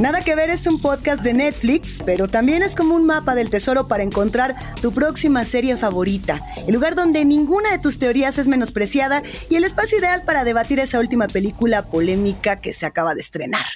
Nada 0.00 0.22
que 0.22 0.34
ver 0.34 0.48
es 0.48 0.66
un 0.66 0.80
podcast 0.80 1.22
de 1.22 1.34
Netflix, 1.34 1.98
pero 2.06 2.26
también 2.26 2.62
es 2.62 2.74
como 2.74 2.94
un 2.94 3.04
mapa 3.04 3.34
del 3.34 3.50
tesoro 3.50 3.86
para 3.86 4.02
encontrar 4.02 4.56
tu 4.80 4.92
próxima 4.92 5.44
serie 5.44 5.76
favorita, 5.76 6.40
el 6.66 6.72
lugar 6.72 6.94
donde 6.94 7.22
ninguna 7.26 7.70
de 7.70 7.78
tus 7.78 7.98
teorías 7.98 8.38
es 8.38 8.48
menospreciada 8.48 9.22
y 9.50 9.56
el 9.56 9.64
espacio 9.64 9.98
ideal 9.98 10.22
para 10.24 10.44
debatir 10.44 10.78
esa 10.78 11.00
última 11.00 11.26
película 11.26 11.82
polémica 11.82 12.62
que 12.62 12.72
se 12.72 12.86
acaba 12.86 13.14
de 13.14 13.20
estrenar. 13.20 13.66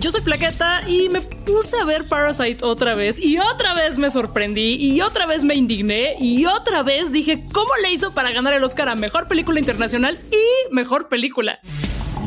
Yo 0.00 0.10
soy 0.10 0.22
Plaqueta 0.22 0.82
y 0.88 1.08
me 1.08 1.20
puse 1.20 1.78
a 1.80 1.84
ver 1.84 2.08
Parasite 2.08 2.64
otra 2.64 2.96
vez 2.96 3.16
y 3.20 3.38
otra 3.38 3.74
vez 3.74 3.98
me 3.98 4.10
sorprendí 4.10 4.74
y 4.74 5.02
otra 5.02 5.26
vez 5.26 5.44
me 5.44 5.54
indigné 5.54 6.16
y 6.18 6.46
otra 6.46 6.82
vez 6.82 7.12
dije 7.12 7.44
cómo 7.52 7.70
le 7.80 7.92
hizo 7.92 8.12
para 8.12 8.32
ganar 8.32 8.54
el 8.54 8.64
Oscar 8.64 8.88
a 8.88 8.96
Mejor 8.96 9.28
Película 9.28 9.60
Internacional 9.60 10.20
y 10.32 10.74
Mejor 10.74 11.08
Película. 11.08 11.60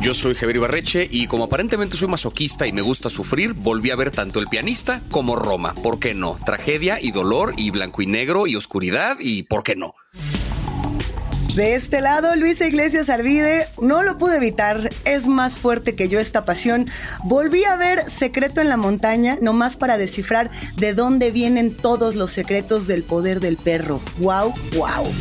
Yo 0.02 0.14
soy 0.14 0.34
Javier 0.34 0.62
Barreche 0.62 1.10
y 1.12 1.28
como 1.28 1.44
aparentemente 1.44 1.98
soy 1.98 2.08
masoquista 2.08 2.66
y 2.66 2.72
me 2.72 2.82
gusta 2.82 3.10
sufrir, 3.10 3.52
volví 3.52 3.92
a 3.92 3.98
ver 3.98 4.12
tanto 4.12 4.40
El 4.40 4.48
pianista 4.48 5.02
como 5.12 5.36
Roma. 5.36 5.74
¿Por 5.74 6.00
qué 6.00 6.14
no? 6.14 6.40
Tragedia 6.46 7.00
y 7.02 7.12
dolor 7.12 7.54
y 7.58 7.70
blanco 7.72 8.02
y 8.02 8.06
negro 8.06 8.48
y 8.48 8.56
oscuridad 8.56 9.18
y 9.20 9.44
¿por 9.44 9.62
qué 9.62 9.76
no? 9.76 9.96
De 11.54 11.76
este 11.76 12.00
lado, 12.00 12.34
Luisa 12.38 12.66
Iglesias 12.66 13.10
Arvide, 13.10 13.68
no 13.82 14.02
lo 14.02 14.18
pude 14.18 14.38
evitar, 14.38 14.90
es 15.04 15.28
más 15.28 15.58
fuerte 15.58 15.96
que 15.96 16.08
yo 16.08 16.20
esta 16.20 16.46
pasión. 16.46 16.86
Volví 17.26 17.66
a 17.66 17.76
ver 17.76 18.10
Secreto 18.10 18.62
en 18.62 18.70
la 18.70 18.78
Montaña, 18.78 19.38
nomás 19.42 19.76
para 19.76 19.98
descifrar 19.98 20.50
de 20.78 20.94
dónde 20.94 21.32
vienen 21.32 21.76
todos 21.76 22.16
los 22.16 22.32
secretos 22.32 22.88
del 22.88 23.04
poder 23.04 23.42
del 23.42 23.58
perro. 23.58 24.00
¡Wow, 24.20 24.54
wow! 24.78 25.12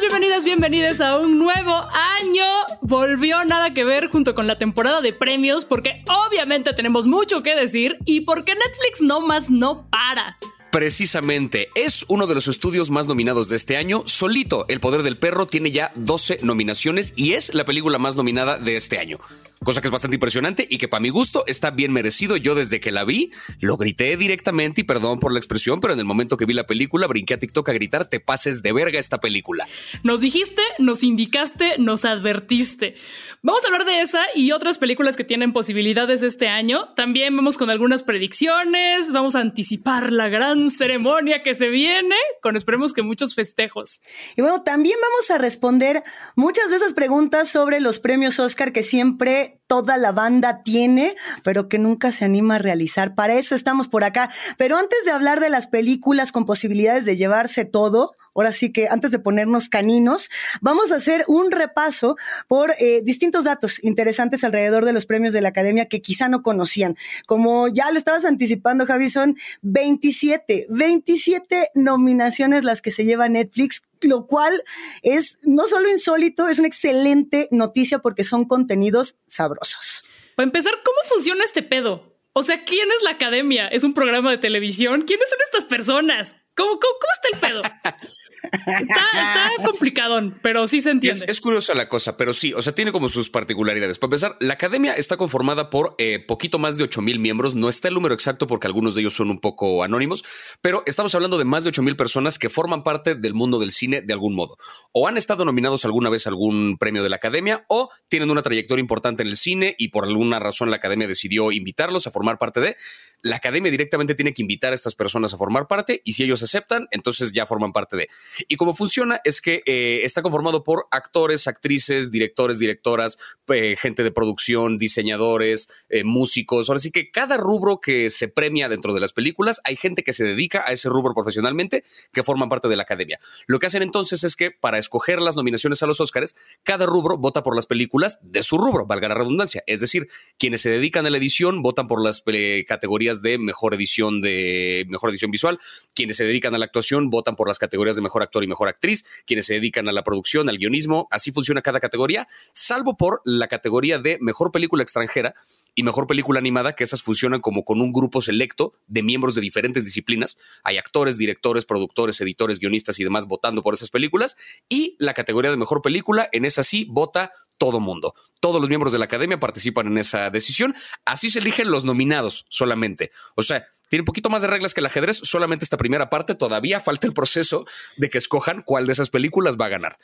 Bienvenidas, 0.00 0.44
bienvenidas 0.44 1.00
a 1.00 1.18
un 1.18 1.38
nuevo 1.38 1.72
año. 1.72 2.44
Volvió 2.82 3.44
nada 3.44 3.72
que 3.72 3.84
ver 3.84 4.08
junto 4.08 4.34
con 4.34 4.46
la 4.46 4.56
temporada 4.56 5.00
de 5.00 5.12
premios 5.12 5.64
porque 5.64 6.04
obviamente 6.08 6.74
tenemos 6.74 7.06
mucho 7.06 7.42
que 7.42 7.54
decir 7.54 7.96
y 8.04 8.20
porque 8.22 8.54
Netflix 8.54 9.00
no 9.00 9.20
más 9.20 9.48
no 9.48 9.88
para. 9.88 10.36
Precisamente, 10.70 11.68
es 11.74 12.04
uno 12.08 12.26
de 12.26 12.34
los 12.34 12.46
estudios 12.46 12.90
más 12.90 13.06
nominados 13.06 13.48
de 13.48 13.56
este 13.56 13.78
año. 13.78 14.02
Solito, 14.04 14.66
El 14.68 14.80
Poder 14.80 15.02
del 15.02 15.16
Perro 15.16 15.46
tiene 15.46 15.70
ya 15.70 15.90
12 15.94 16.40
nominaciones 16.42 17.14
y 17.16 17.32
es 17.32 17.54
la 17.54 17.64
película 17.64 17.98
más 17.98 18.16
nominada 18.16 18.58
de 18.58 18.76
este 18.76 18.98
año 18.98 19.18
cosa 19.64 19.80
que 19.80 19.88
es 19.88 19.92
bastante 19.92 20.16
impresionante 20.16 20.66
y 20.68 20.78
que 20.78 20.88
para 20.88 21.00
mi 21.00 21.08
gusto 21.08 21.44
está 21.46 21.70
bien 21.70 21.92
merecido. 21.92 22.36
Yo 22.36 22.54
desde 22.54 22.80
que 22.80 22.90
la 22.90 23.04
vi 23.04 23.30
lo 23.60 23.76
grité 23.76 24.16
directamente 24.16 24.82
y 24.82 24.84
perdón 24.84 25.18
por 25.18 25.32
la 25.32 25.38
expresión, 25.38 25.80
pero 25.80 25.92
en 25.92 25.98
el 25.98 26.04
momento 26.04 26.36
que 26.36 26.44
vi 26.44 26.54
la 26.54 26.66
película 26.66 27.06
brinqué 27.06 27.34
a 27.34 27.38
TikTok 27.38 27.68
a 27.68 27.72
gritar 27.72 28.08
te 28.08 28.20
pases 28.20 28.62
de 28.62 28.72
verga 28.72 28.98
esta 28.98 29.18
película. 29.18 29.66
Nos 30.02 30.20
dijiste, 30.20 30.62
nos 30.78 31.02
indicaste, 31.02 31.78
nos 31.78 32.04
advertiste. 32.04 32.94
Vamos 33.42 33.64
a 33.64 33.68
hablar 33.68 33.84
de 33.84 34.00
esa 34.00 34.20
y 34.34 34.52
otras 34.52 34.78
películas 34.78 35.16
que 35.16 35.24
tienen 35.24 35.52
posibilidades 35.52 36.22
este 36.22 36.48
año. 36.48 36.92
También 36.94 37.34
vamos 37.36 37.58
con 37.58 37.70
algunas 37.70 38.02
predicciones, 38.02 39.12
vamos 39.12 39.36
a 39.36 39.40
anticipar 39.40 40.12
la 40.12 40.28
gran 40.28 40.70
ceremonia 40.70 41.42
que 41.42 41.54
se 41.54 41.68
viene 41.68 42.16
con 42.42 42.56
esperemos 42.56 42.92
que 42.92 43.02
muchos 43.02 43.34
festejos. 43.34 44.02
Y 44.36 44.42
bueno, 44.42 44.62
también 44.62 44.98
vamos 45.00 45.30
a 45.30 45.38
responder 45.38 46.02
muchas 46.34 46.70
de 46.70 46.76
esas 46.76 46.92
preguntas 46.92 47.50
sobre 47.50 47.80
los 47.80 47.98
premios 47.98 48.38
Oscar 48.38 48.72
que 48.72 48.82
siempre 48.82 49.45
toda 49.66 49.96
la 49.96 50.12
banda 50.12 50.62
tiene, 50.62 51.16
pero 51.42 51.68
que 51.68 51.78
nunca 51.78 52.12
se 52.12 52.24
anima 52.24 52.56
a 52.56 52.58
realizar. 52.58 53.14
Para 53.14 53.34
eso 53.34 53.54
estamos 53.54 53.88
por 53.88 54.04
acá. 54.04 54.30
Pero 54.56 54.76
antes 54.76 55.04
de 55.04 55.10
hablar 55.10 55.40
de 55.40 55.50
las 55.50 55.66
películas 55.66 56.32
con 56.32 56.46
posibilidades 56.46 57.04
de 57.04 57.16
llevarse 57.16 57.64
todo, 57.64 58.14
ahora 58.36 58.52
sí 58.52 58.70
que 58.70 58.88
antes 58.88 59.10
de 59.10 59.18
ponernos 59.18 59.68
caninos, 59.68 60.28
vamos 60.60 60.92
a 60.92 60.96
hacer 60.96 61.24
un 61.26 61.50
repaso 61.50 62.16
por 62.46 62.74
eh, 62.78 63.00
distintos 63.02 63.44
datos 63.44 63.82
interesantes 63.82 64.44
alrededor 64.44 64.84
de 64.84 64.92
los 64.92 65.06
premios 65.06 65.32
de 65.32 65.40
la 65.40 65.48
academia 65.48 65.86
que 65.86 66.02
quizá 66.02 66.28
no 66.28 66.42
conocían. 66.42 66.96
Como 67.26 67.68
ya 67.68 67.90
lo 67.90 67.98
estabas 67.98 68.24
anticipando, 68.24 68.86
Javi, 68.86 69.10
son 69.10 69.36
27, 69.62 70.66
27 70.68 71.70
nominaciones 71.74 72.62
las 72.62 72.82
que 72.82 72.90
se 72.90 73.04
lleva 73.04 73.28
Netflix 73.28 73.82
lo 74.02 74.26
cual 74.26 74.62
es 75.02 75.38
no 75.42 75.66
solo 75.66 75.90
insólito, 75.90 76.48
es 76.48 76.58
una 76.58 76.68
excelente 76.68 77.48
noticia 77.50 78.00
porque 78.00 78.24
son 78.24 78.46
contenidos 78.46 79.18
sabrosos. 79.26 80.04
Para 80.34 80.46
empezar, 80.46 80.74
¿cómo 80.84 80.98
funciona 81.08 81.44
este 81.44 81.62
pedo? 81.62 82.16
O 82.32 82.42
sea, 82.42 82.60
¿quién 82.64 82.88
es 82.96 83.02
la 83.02 83.12
academia? 83.12 83.66
¿Es 83.68 83.82
un 83.82 83.94
programa 83.94 84.30
de 84.30 84.38
televisión? 84.38 85.02
¿Quiénes 85.02 85.30
son 85.30 85.38
estas 85.42 85.64
personas? 85.64 86.36
¿Cómo, 86.54 86.72
cómo, 86.72 86.94
cómo 87.00 87.12
está 87.14 87.28
el 87.32 87.40
pedo? 87.40 87.62
Está, 88.66 89.50
complicado, 89.64 90.32
pero 90.42 90.66
sí 90.66 90.80
se 90.80 90.90
entiende. 90.90 91.26
Es, 91.28 91.40
curiosa 91.40 91.74
la 91.74 91.88
cosa, 91.88 92.16
pero 92.16 92.32
sí, 92.32 92.52
o 92.52 92.62
sea, 92.62 92.74
tiene 92.74 92.92
como 92.92 93.08
sus 93.08 93.30
particularidades. 93.30 93.98
Para 93.98 94.08
empezar, 94.08 94.36
la 94.40 94.54
academia 94.54 94.94
está 94.94 95.16
conformada 95.16 95.70
por 95.70 95.94
eh, 95.98 96.18
poquito 96.26 96.58
más 96.58 96.76
de 96.76 96.84
8 96.84 97.02
mil 97.02 97.18
miembros. 97.18 97.54
No 97.54 97.68
está 97.68 97.88
el 97.88 97.94
número 97.94 98.14
exacto 98.14 98.46
porque 98.46 98.66
algunos 98.66 98.94
de 98.94 99.02
ellos 99.02 99.14
son 99.14 99.30
un 99.30 99.38
poco 99.38 99.84
anónimos, 99.84 100.24
pero 100.60 100.82
estamos 100.86 101.14
hablando 101.14 101.38
de 101.38 101.44
más 101.44 101.64
de 101.64 101.68
8 101.70 101.82
mil 101.82 101.96
personas 101.96 102.38
que 102.38 102.48
forman 102.48 102.82
parte 102.82 103.14
del 103.14 103.34
mundo 103.34 103.58
del 103.58 103.72
cine 103.72 104.02
de 104.02 104.12
algún 104.12 104.34
modo. 104.34 104.56
O 104.92 105.08
han 105.08 105.16
estado 105.16 105.44
nominados 105.44 105.84
alguna 105.84 106.10
vez 106.10 106.26
a 106.26 106.30
algún 106.30 106.76
premio 106.78 107.02
de 107.02 107.08
la 107.08 107.16
academia 107.16 107.64
o 107.68 107.90
tienen 108.08 108.30
una 108.30 108.42
trayectoria 108.42 108.80
importante 108.80 109.22
en 109.22 109.28
el 109.28 109.36
cine 109.36 109.74
y 109.78 109.88
por 109.88 110.04
alguna 110.04 110.38
razón 110.38 110.70
la 110.70 110.76
academia 110.76 111.08
decidió 111.08 111.52
invitarlos 111.52 112.06
a 112.06 112.10
formar 112.10 112.38
parte 112.38 112.60
de 112.60 112.76
la 113.22 113.36
academia 113.36 113.70
directamente 113.70 114.14
tiene 114.14 114.32
que 114.32 114.42
invitar 114.42 114.72
a 114.72 114.74
estas 114.74 114.94
personas 114.94 115.34
a 115.34 115.36
formar 115.36 115.66
parte 115.66 116.00
y 116.04 116.12
si 116.12 116.22
ellos 116.22 116.42
aceptan, 116.42 116.86
entonces 116.90 117.32
ya 117.32 117.46
forman 117.46 117.72
parte 117.72 117.96
de. 117.96 118.08
Y 118.48 118.56
cómo 118.56 118.74
funciona 118.74 119.20
es 119.24 119.40
que 119.40 119.62
eh, 119.66 120.00
está 120.04 120.22
conformado 120.22 120.64
por 120.64 120.86
actores, 120.90 121.46
actrices, 121.46 122.10
directores, 122.10 122.58
directoras, 122.58 123.18
eh, 123.48 123.76
gente 123.78 124.02
de 124.02 124.10
producción, 124.10 124.78
diseñadores, 124.78 125.68
eh, 125.88 126.04
músicos. 126.04 126.68
Ahora 126.68 126.80
sí 126.80 126.90
que 126.90 127.10
cada 127.10 127.36
rubro 127.36 127.80
que 127.80 128.10
se 128.10 128.28
premia 128.28 128.68
dentro 128.68 128.94
de 128.94 129.00
las 129.00 129.12
películas, 129.12 129.60
hay 129.64 129.76
gente 129.76 130.02
que 130.02 130.12
se 130.12 130.24
dedica 130.24 130.64
a 130.66 130.72
ese 130.72 130.88
rubro 130.88 131.14
profesionalmente 131.14 131.84
que 132.12 132.22
forman 132.22 132.48
parte 132.48 132.68
de 132.68 132.76
la 132.76 132.82
academia. 132.82 133.18
Lo 133.46 133.58
que 133.58 133.66
hacen 133.66 133.82
entonces 133.82 134.24
es 134.24 134.36
que 134.36 134.50
para 134.50 134.78
escoger 134.78 135.20
las 135.20 135.36
nominaciones 135.36 135.82
a 135.82 135.86
los 135.86 136.00
Oscars, 136.00 136.34
cada 136.62 136.86
rubro 136.86 137.18
vota 137.18 137.42
por 137.42 137.54
las 137.54 137.66
películas 137.66 138.18
de 138.22 138.42
su 138.42 138.58
rubro, 138.58 138.86
valga 138.86 139.08
la 139.08 139.14
redundancia. 139.14 139.62
Es 139.66 139.80
decir, 139.80 140.08
quienes 140.38 140.62
se 140.62 140.70
dedican 140.70 141.06
a 141.06 141.10
la 141.10 141.18
edición 141.18 141.62
votan 141.62 141.86
por 141.86 142.02
las 142.02 142.22
categorías 142.66 143.22
de 143.22 143.38
mejor 143.38 143.74
edición 143.74 144.20
de 144.20 144.86
mejor 144.88 145.10
edición 145.10 145.30
visual. 145.30 145.58
Quienes 145.94 146.16
se 146.16 146.24
dedican 146.24 146.54
a 146.54 146.58
la 146.58 146.64
actuación 146.66 147.10
votan 147.10 147.36
por 147.36 147.48
las 147.48 147.58
categorías 147.58 147.96
de 147.96 148.02
mejor 148.02 148.15
actor 148.22 148.44
y 148.44 148.46
mejor 148.46 148.68
actriz. 148.68 149.04
Quienes 149.26 149.46
se 149.46 149.54
dedican 149.54 149.88
a 149.88 149.92
la 149.92 150.04
producción, 150.04 150.48
al 150.48 150.58
guionismo, 150.58 151.08
así 151.10 151.32
funciona 151.32 151.62
cada 151.62 151.80
categoría, 151.80 152.28
salvo 152.52 152.96
por 152.96 153.20
la 153.24 153.48
categoría 153.48 153.98
de 153.98 154.18
mejor 154.20 154.52
película 154.52 154.82
extranjera 154.82 155.34
y 155.78 155.82
mejor 155.82 156.06
película 156.06 156.38
animada, 156.38 156.74
que 156.74 156.84
esas 156.84 157.02
funcionan 157.02 157.40
como 157.40 157.62
con 157.62 157.82
un 157.82 157.92
grupo 157.92 158.22
selecto 158.22 158.72
de 158.86 159.02
miembros 159.02 159.34
de 159.34 159.42
diferentes 159.42 159.84
disciplinas. 159.84 160.38
Hay 160.64 160.78
actores, 160.78 161.18
directores, 161.18 161.66
productores, 161.66 162.18
editores, 162.22 162.58
guionistas 162.58 162.98
y 162.98 163.04
demás 163.04 163.26
votando 163.26 163.62
por 163.62 163.74
esas 163.74 163.90
películas. 163.90 164.38
Y 164.70 164.96
la 164.98 165.12
categoría 165.12 165.50
de 165.50 165.58
mejor 165.58 165.82
película, 165.82 166.30
en 166.32 166.46
esa 166.46 166.64
sí 166.64 166.86
vota 166.88 167.30
todo 167.58 167.78
mundo. 167.78 168.14
Todos 168.40 168.58
los 168.58 168.70
miembros 168.70 168.92
de 168.92 168.98
la 168.98 169.04
academia 169.04 169.38
participan 169.38 169.86
en 169.88 169.98
esa 169.98 170.30
decisión. 170.30 170.74
Así 171.04 171.28
se 171.28 171.40
eligen 171.40 171.70
los 171.70 171.84
nominados 171.84 172.46
solamente. 172.48 173.10
O 173.34 173.42
sea, 173.42 173.66
tiene 173.88 174.02
un 174.02 174.06
poquito 174.06 174.30
más 174.30 174.42
de 174.42 174.48
reglas 174.48 174.74
que 174.74 174.80
el 174.80 174.86
ajedrez, 174.86 175.18
solamente 175.22 175.64
esta 175.64 175.76
primera 175.76 176.10
parte, 176.10 176.34
todavía 176.34 176.80
falta 176.80 177.06
el 177.06 177.12
proceso 177.12 177.64
de 177.96 178.10
que 178.10 178.18
escojan 178.18 178.62
cuál 178.62 178.86
de 178.86 178.92
esas 178.92 179.10
películas 179.10 179.56
va 179.60 179.66
a 179.66 179.70
ganar. 179.70 179.98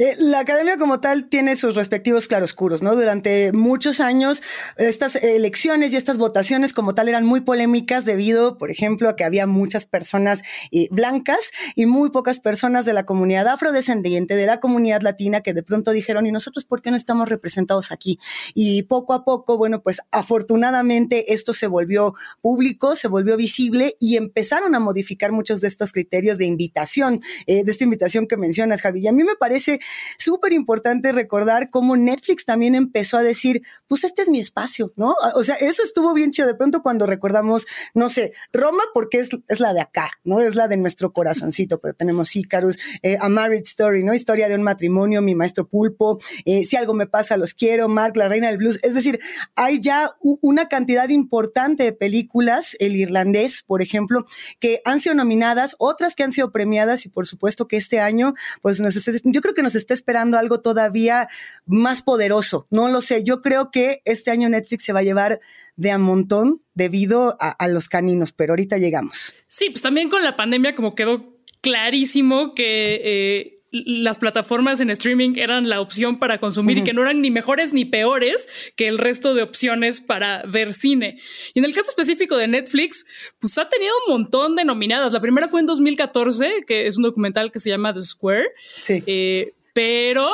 Eh, 0.00 0.14
la 0.20 0.38
academia 0.38 0.76
como 0.76 1.00
tal 1.00 1.28
tiene 1.28 1.56
sus 1.56 1.74
respectivos 1.74 2.28
claroscuros, 2.28 2.82
¿no? 2.82 2.94
Durante 2.94 3.50
muchos 3.50 3.98
años 3.98 4.44
estas 4.76 5.16
elecciones 5.16 5.92
y 5.92 5.96
estas 5.96 6.18
votaciones 6.18 6.72
como 6.72 6.94
tal 6.94 7.08
eran 7.08 7.24
muy 7.24 7.40
polémicas 7.40 8.04
debido, 8.04 8.58
por 8.58 8.70
ejemplo, 8.70 9.08
a 9.08 9.16
que 9.16 9.24
había 9.24 9.48
muchas 9.48 9.86
personas 9.86 10.44
eh, 10.70 10.86
blancas 10.92 11.50
y 11.74 11.86
muy 11.86 12.10
pocas 12.10 12.38
personas 12.38 12.84
de 12.84 12.92
la 12.92 13.06
comunidad 13.06 13.48
afrodescendiente, 13.48 14.36
de 14.36 14.46
la 14.46 14.60
comunidad 14.60 15.02
latina, 15.02 15.40
que 15.40 15.52
de 15.52 15.64
pronto 15.64 15.90
dijeron, 15.90 16.26
¿y 16.26 16.30
nosotros 16.30 16.64
por 16.64 16.80
qué 16.80 16.90
no 16.90 16.96
estamos 16.96 17.28
representados 17.28 17.90
aquí? 17.90 18.20
Y 18.54 18.84
poco 18.84 19.14
a 19.14 19.24
poco, 19.24 19.58
bueno, 19.58 19.82
pues 19.82 20.00
afortunadamente 20.12 21.32
esto 21.32 21.52
se 21.52 21.66
volvió 21.66 22.14
público, 22.40 22.94
se 22.94 23.08
volvió 23.08 23.36
visible 23.36 23.96
y 23.98 24.16
empezaron 24.16 24.76
a 24.76 24.78
modificar 24.78 25.32
muchos 25.32 25.60
de 25.60 25.66
estos 25.66 25.90
criterios 25.90 26.38
de 26.38 26.44
invitación, 26.44 27.20
eh, 27.48 27.64
de 27.64 27.72
esta 27.72 27.82
invitación 27.82 28.28
que 28.28 28.36
mencionas, 28.36 28.80
Javi. 28.80 29.00
Y 29.00 29.08
a 29.08 29.12
mí 29.12 29.24
me 29.24 29.34
parece 29.34 29.80
súper 30.18 30.52
importante 30.52 31.12
recordar 31.12 31.70
cómo 31.70 31.96
Netflix 31.96 32.44
también 32.44 32.74
empezó 32.74 33.16
a 33.16 33.22
decir, 33.22 33.62
pues 33.86 34.04
este 34.04 34.22
es 34.22 34.28
mi 34.28 34.38
espacio, 34.38 34.92
¿no? 34.96 35.14
O 35.34 35.42
sea, 35.42 35.56
eso 35.56 35.82
estuvo 35.82 36.12
bien 36.14 36.30
chido. 36.30 36.48
De 36.48 36.54
pronto 36.54 36.82
cuando 36.82 37.06
recordamos, 37.06 37.66
no 37.94 38.08
sé, 38.08 38.32
Roma, 38.52 38.82
porque 38.94 39.18
es, 39.18 39.30
es 39.48 39.60
la 39.60 39.72
de 39.74 39.80
acá, 39.80 40.10
¿no? 40.24 40.40
Es 40.40 40.54
la 40.54 40.68
de 40.68 40.76
nuestro 40.76 41.12
corazoncito, 41.12 41.80
pero 41.80 41.94
tenemos 41.94 42.34
Icarus, 42.36 42.78
eh, 43.02 43.16
A 43.20 43.28
Marriage 43.28 43.64
Story, 43.64 44.04
¿no? 44.04 44.14
Historia 44.14 44.48
de 44.48 44.54
un 44.54 44.62
matrimonio, 44.62 45.22
mi 45.22 45.34
maestro 45.34 45.66
pulpo, 45.66 46.18
eh, 46.44 46.64
si 46.64 46.76
algo 46.76 46.94
me 46.94 47.06
pasa, 47.06 47.36
los 47.36 47.54
quiero, 47.54 47.88
Mark, 47.88 48.16
la 48.16 48.28
reina 48.28 48.48
del 48.48 48.58
blues. 48.58 48.78
Es 48.82 48.94
decir, 48.94 49.18
hay 49.54 49.80
ya 49.80 50.14
una 50.20 50.68
cantidad 50.68 51.08
importante 51.08 51.84
de 51.84 51.92
películas, 51.92 52.76
el 52.80 52.96
irlandés, 52.96 53.62
por 53.66 53.82
ejemplo, 53.82 54.26
que 54.60 54.80
han 54.84 55.00
sido 55.00 55.14
nominadas, 55.14 55.76
otras 55.78 56.14
que 56.14 56.22
han 56.22 56.32
sido 56.32 56.50
premiadas 56.52 57.06
y 57.06 57.08
por 57.08 57.26
supuesto 57.26 57.68
que 57.68 57.76
este 57.76 58.00
año, 58.00 58.34
pues 58.62 58.80
nos 58.80 58.94
yo 59.24 59.40
creo 59.40 59.54
que 59.54 59.62
nos 59.62 59.74
está 59.78 59.94
esperando 59.94 60.38
algo 60.38 60.60
todavía 60.60 61.28
más 61.66 62.02
poderoso. 62.02 62.66
No 62.70 62.88
lo 62.88 63.00
sé, 63.00 63.24
yo 63.24 63.40
creo 63.40 63.70
que 63.70 64.02
este 64.04 64.30
año 64.30 64.48
Netflix 64.48 64.84
se 64.84 64.92
va 64.92 65.00
a 65.00 65.04
llevar 65.04 65.40
de 65.76 65.90
a 65.90 65.98
montón 65.98 66.62
debido 66.74 67.36
a, 67.40 67.68
los 67.68 67.88
caninos, 67.88 68.32
pero 68.32 68.52
ahorita 68.52 68.78
llegamos. 68.78 69.34
Sí, 69.46 69.70
pues 69.70 69.82
también 69.82 70.08
con 70.10 70.24
la 70.24 70.36
pandemia 70.36 70.74
como 70.74 70.94
quedó 70.94 71.38
clarísimo 71.60 72.54
que... 72.54 73.00
Eh, 73.04 73.54
las 73.70 74.18
plataformas 74.18 74.80
en 74.80 74.90
streaming 74.90 75.34
eran 75.36 75.68
la 75.68 75.80
opción 75.80 76.18
para 76.18 76.38
consumir 76.38 76.78
y 76.78 76.84
que 76.84 76.94
no 76.94 77.02
eran 77.02 77.20
ni 77.20 77.30
mejores 77.30 77.72
ni 77.72 77.84
peores 77.84 78.48
que 78.76 78.88
el 78.88 78.98
resto 78.98 79.34
de 79.34 79.42
opciones 79.42 80.00
para 80.00 80.42
ver 80.44 80.72
cine. 80.74 81.18
Y 81.52 81.58
en 81.58 81.64
el 81.64 81.74
caso 81.74 81.90
específico 81.90 82.36
de 82.36 82.48
Netflix, 82.48 83.04
pues 83.38 83.58
ha 83.58 83.68
tenido 83.68 83.92
un 84.06 84.12
montón 84.14 84.56
de 84.56 84.64
nominadas. 84.64 85.12
La 85.12 85.20
primera 85.20 85.48
fue 85.48 85.60
en 85.60 85.66
2014, 85.66 86.64
que 86.66 86.86
es 86.86 86.96
un 86.96 87.02
documental 87.02 87.52
que 87.52 87.60
se 87.60 87.68
llama 87.68 87.92
The 87.92 88.02
Square. 88.02 88.48
Sí. 88.82 89.02
Eh, 89.06 89.52
pero, 89.74 90.30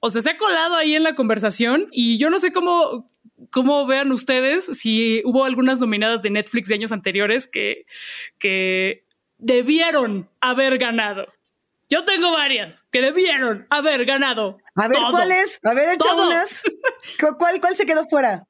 o 0.00 0.10
sea, 0.10 0.22
se 0.22 0.30
ha 0.30 0.36
colado 0.36 0.76
ahí 0.76 0.94
en 0.94 1.02
la 1.02 1.14
conversación 1.14 1.88
y 1.92 2.18
yo 2.18 2.30
no 2.30 2.38
sé 2.38 2.52
cómo, 2.52 3.10
cómo 3.50 3.86
vean 3.86 4.12
ustedes 4.12 4.64
si 4.64 5.22
hubo 5.24 5.44
algunas 5.44 5.80
nominadas 5.80 6.22
de 6.22 6.30
Netflix 6.30 6.68
de 6.68 6.74
años 6.74 6.92
anteriores 6.92 7.46
que, 7.46 7.86
que 8.38 9.04
debieron 9.38 10.28
haber 10.40 10.78
ganado. 10.78 11.26
Yo 11.88 12.04
tengo 12.04 12.32
varias 12.32 12.84
que 12.90 13.02
debieron 13.02 13.66
haber 13.68 14.06
ganado. 14.06 14.58
A 14.76 14.88
ver, 14.88 14.98
¿cuáles? 15.10 15.60
A 15.62 15.74
ver, 15.74 15.90
echa 15.90 16.14
unas. 16.14 16.62
¿Cuál, 17.38 17.60
¿Cuál 17.60 17.76
se 17.76 17.84
quedó 17.84 18.06
fuera? 18.06 18.46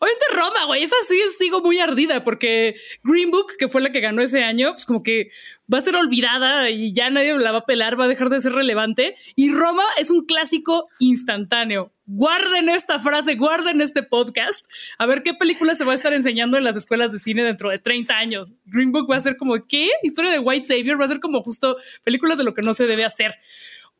Obviamente 0.00 0.26
Roma, 0.32 0.64
güey, 0.64 0.84
esa 0.84 0.96
sí 1.06 1.20
es, 1.20 1.38
digo, 1.38 1.60
muy 1.60 1.78
ardida 1.80 2.24
porque 2.24 2.76
Green 3.02 3.30
Book, 3.30 3.52
que 3.58 3.68
fue 3.68 3.80
la 3.80 3.92
que 3.92 4.00
ganó 4.00 4.22
ese 4.22 4.42
año, 4.42 4.72
pues 4.72 4.86
como 4.86 5.02
que 5.02 5.30
va 5.72 5.78
a 5.78 5.82
ser 5.82 5.96
olvidada 5.96 6.70
y 6.70 6.92
ya 6.92 7.10
nadie 7.10 7.36
la 7.38 7.52
va 7.52 7.58
a 7.58 7.66
pelar, 7.66 7.98
va 7.98 8.04
a 8.04 8.08
dejar 8.08 8.30
de 8.30 8.40
ser 8.40 8.52
relevante. 8.52 9.16
Y 9.36 9.52
Roma 9.52 9.84
es 9.98 10.10
un 10.10 10.24
clásico 10.24 10.88
instantáneo. 10.98 11.92
Guarden 12.06 12.70
esta 12.70 12.98
frase, 12.98 13.34
guarden 13.34 13.82
este 13.82 14.02
podcast, 14.02 14.64
a 14.98 15.04
ver 15.04 15.22
qué 15.22 15.34
película 15.34 15.74
se 15.74 15.84
va 15.84 15.92
a 15.92 15.94
estar 15.94 16.14
enseñando 16.14 16.56
en 16.56 16.64
las 16.64 16.76
escuelas 16.76 17.12
de 17.12 17.18
cine 17.18 17.42
dentro 17.42 17.68
de 17.68 17.78
30 17.78 18.16
años. 18.16 18.54
Green 18.64 18.92
Book 18.92 19.10
va 19.10 19.16
a 19.16 19.20
ser 19.20 19.36
como, 19.36 19.54
¿qué? 19.68 19.90
Historia 20.02 20.30
de 20.30 20.38
White 20.38 20.64
Savior, 20.64 20.98
va 20.98 21.04
a 21.04 21.08
ser 21.08 21.20
como 21.20 21.42
justo 21.42 21.76
películas 22.04 22.38
de 22.38 22.44
lo 22.44 22.54
que 22.54 22.62
no 22.62 22.72
se 22.72 22.86
debe 22.86 23.04
hacer. 23.04 23.34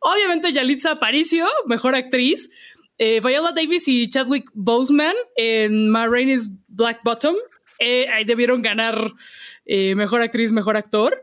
Obviamente 0.00 0.52
Yalitza 0.52 0.92
Aparicio, 0.92 1.46
mejor 1.66 1.94
actriz. 1.94 2.50
Eh, 2.96 3.20
Viola 3.20 3.52
Davis 3.52 3.86
y 3.86 4.08
Chadwick 4.08 4.50
Boseman 4.54 5.14
en 5.36 5.88
Ma 5.90 6.06
Rainey's 6.08 6.50
Black 6.66 7.00
Bottom. 7.04 7.36
Eh, 7.78 8.08
ahí 8.08 8.24
debieron 8.24 8.62
ganar 8.62 9.12
eh, 9.66 9.94
mejor 9.94 10.22
actriz, 10.22 10.50
mejor 10.50 10.76
actor. 10.76 11.22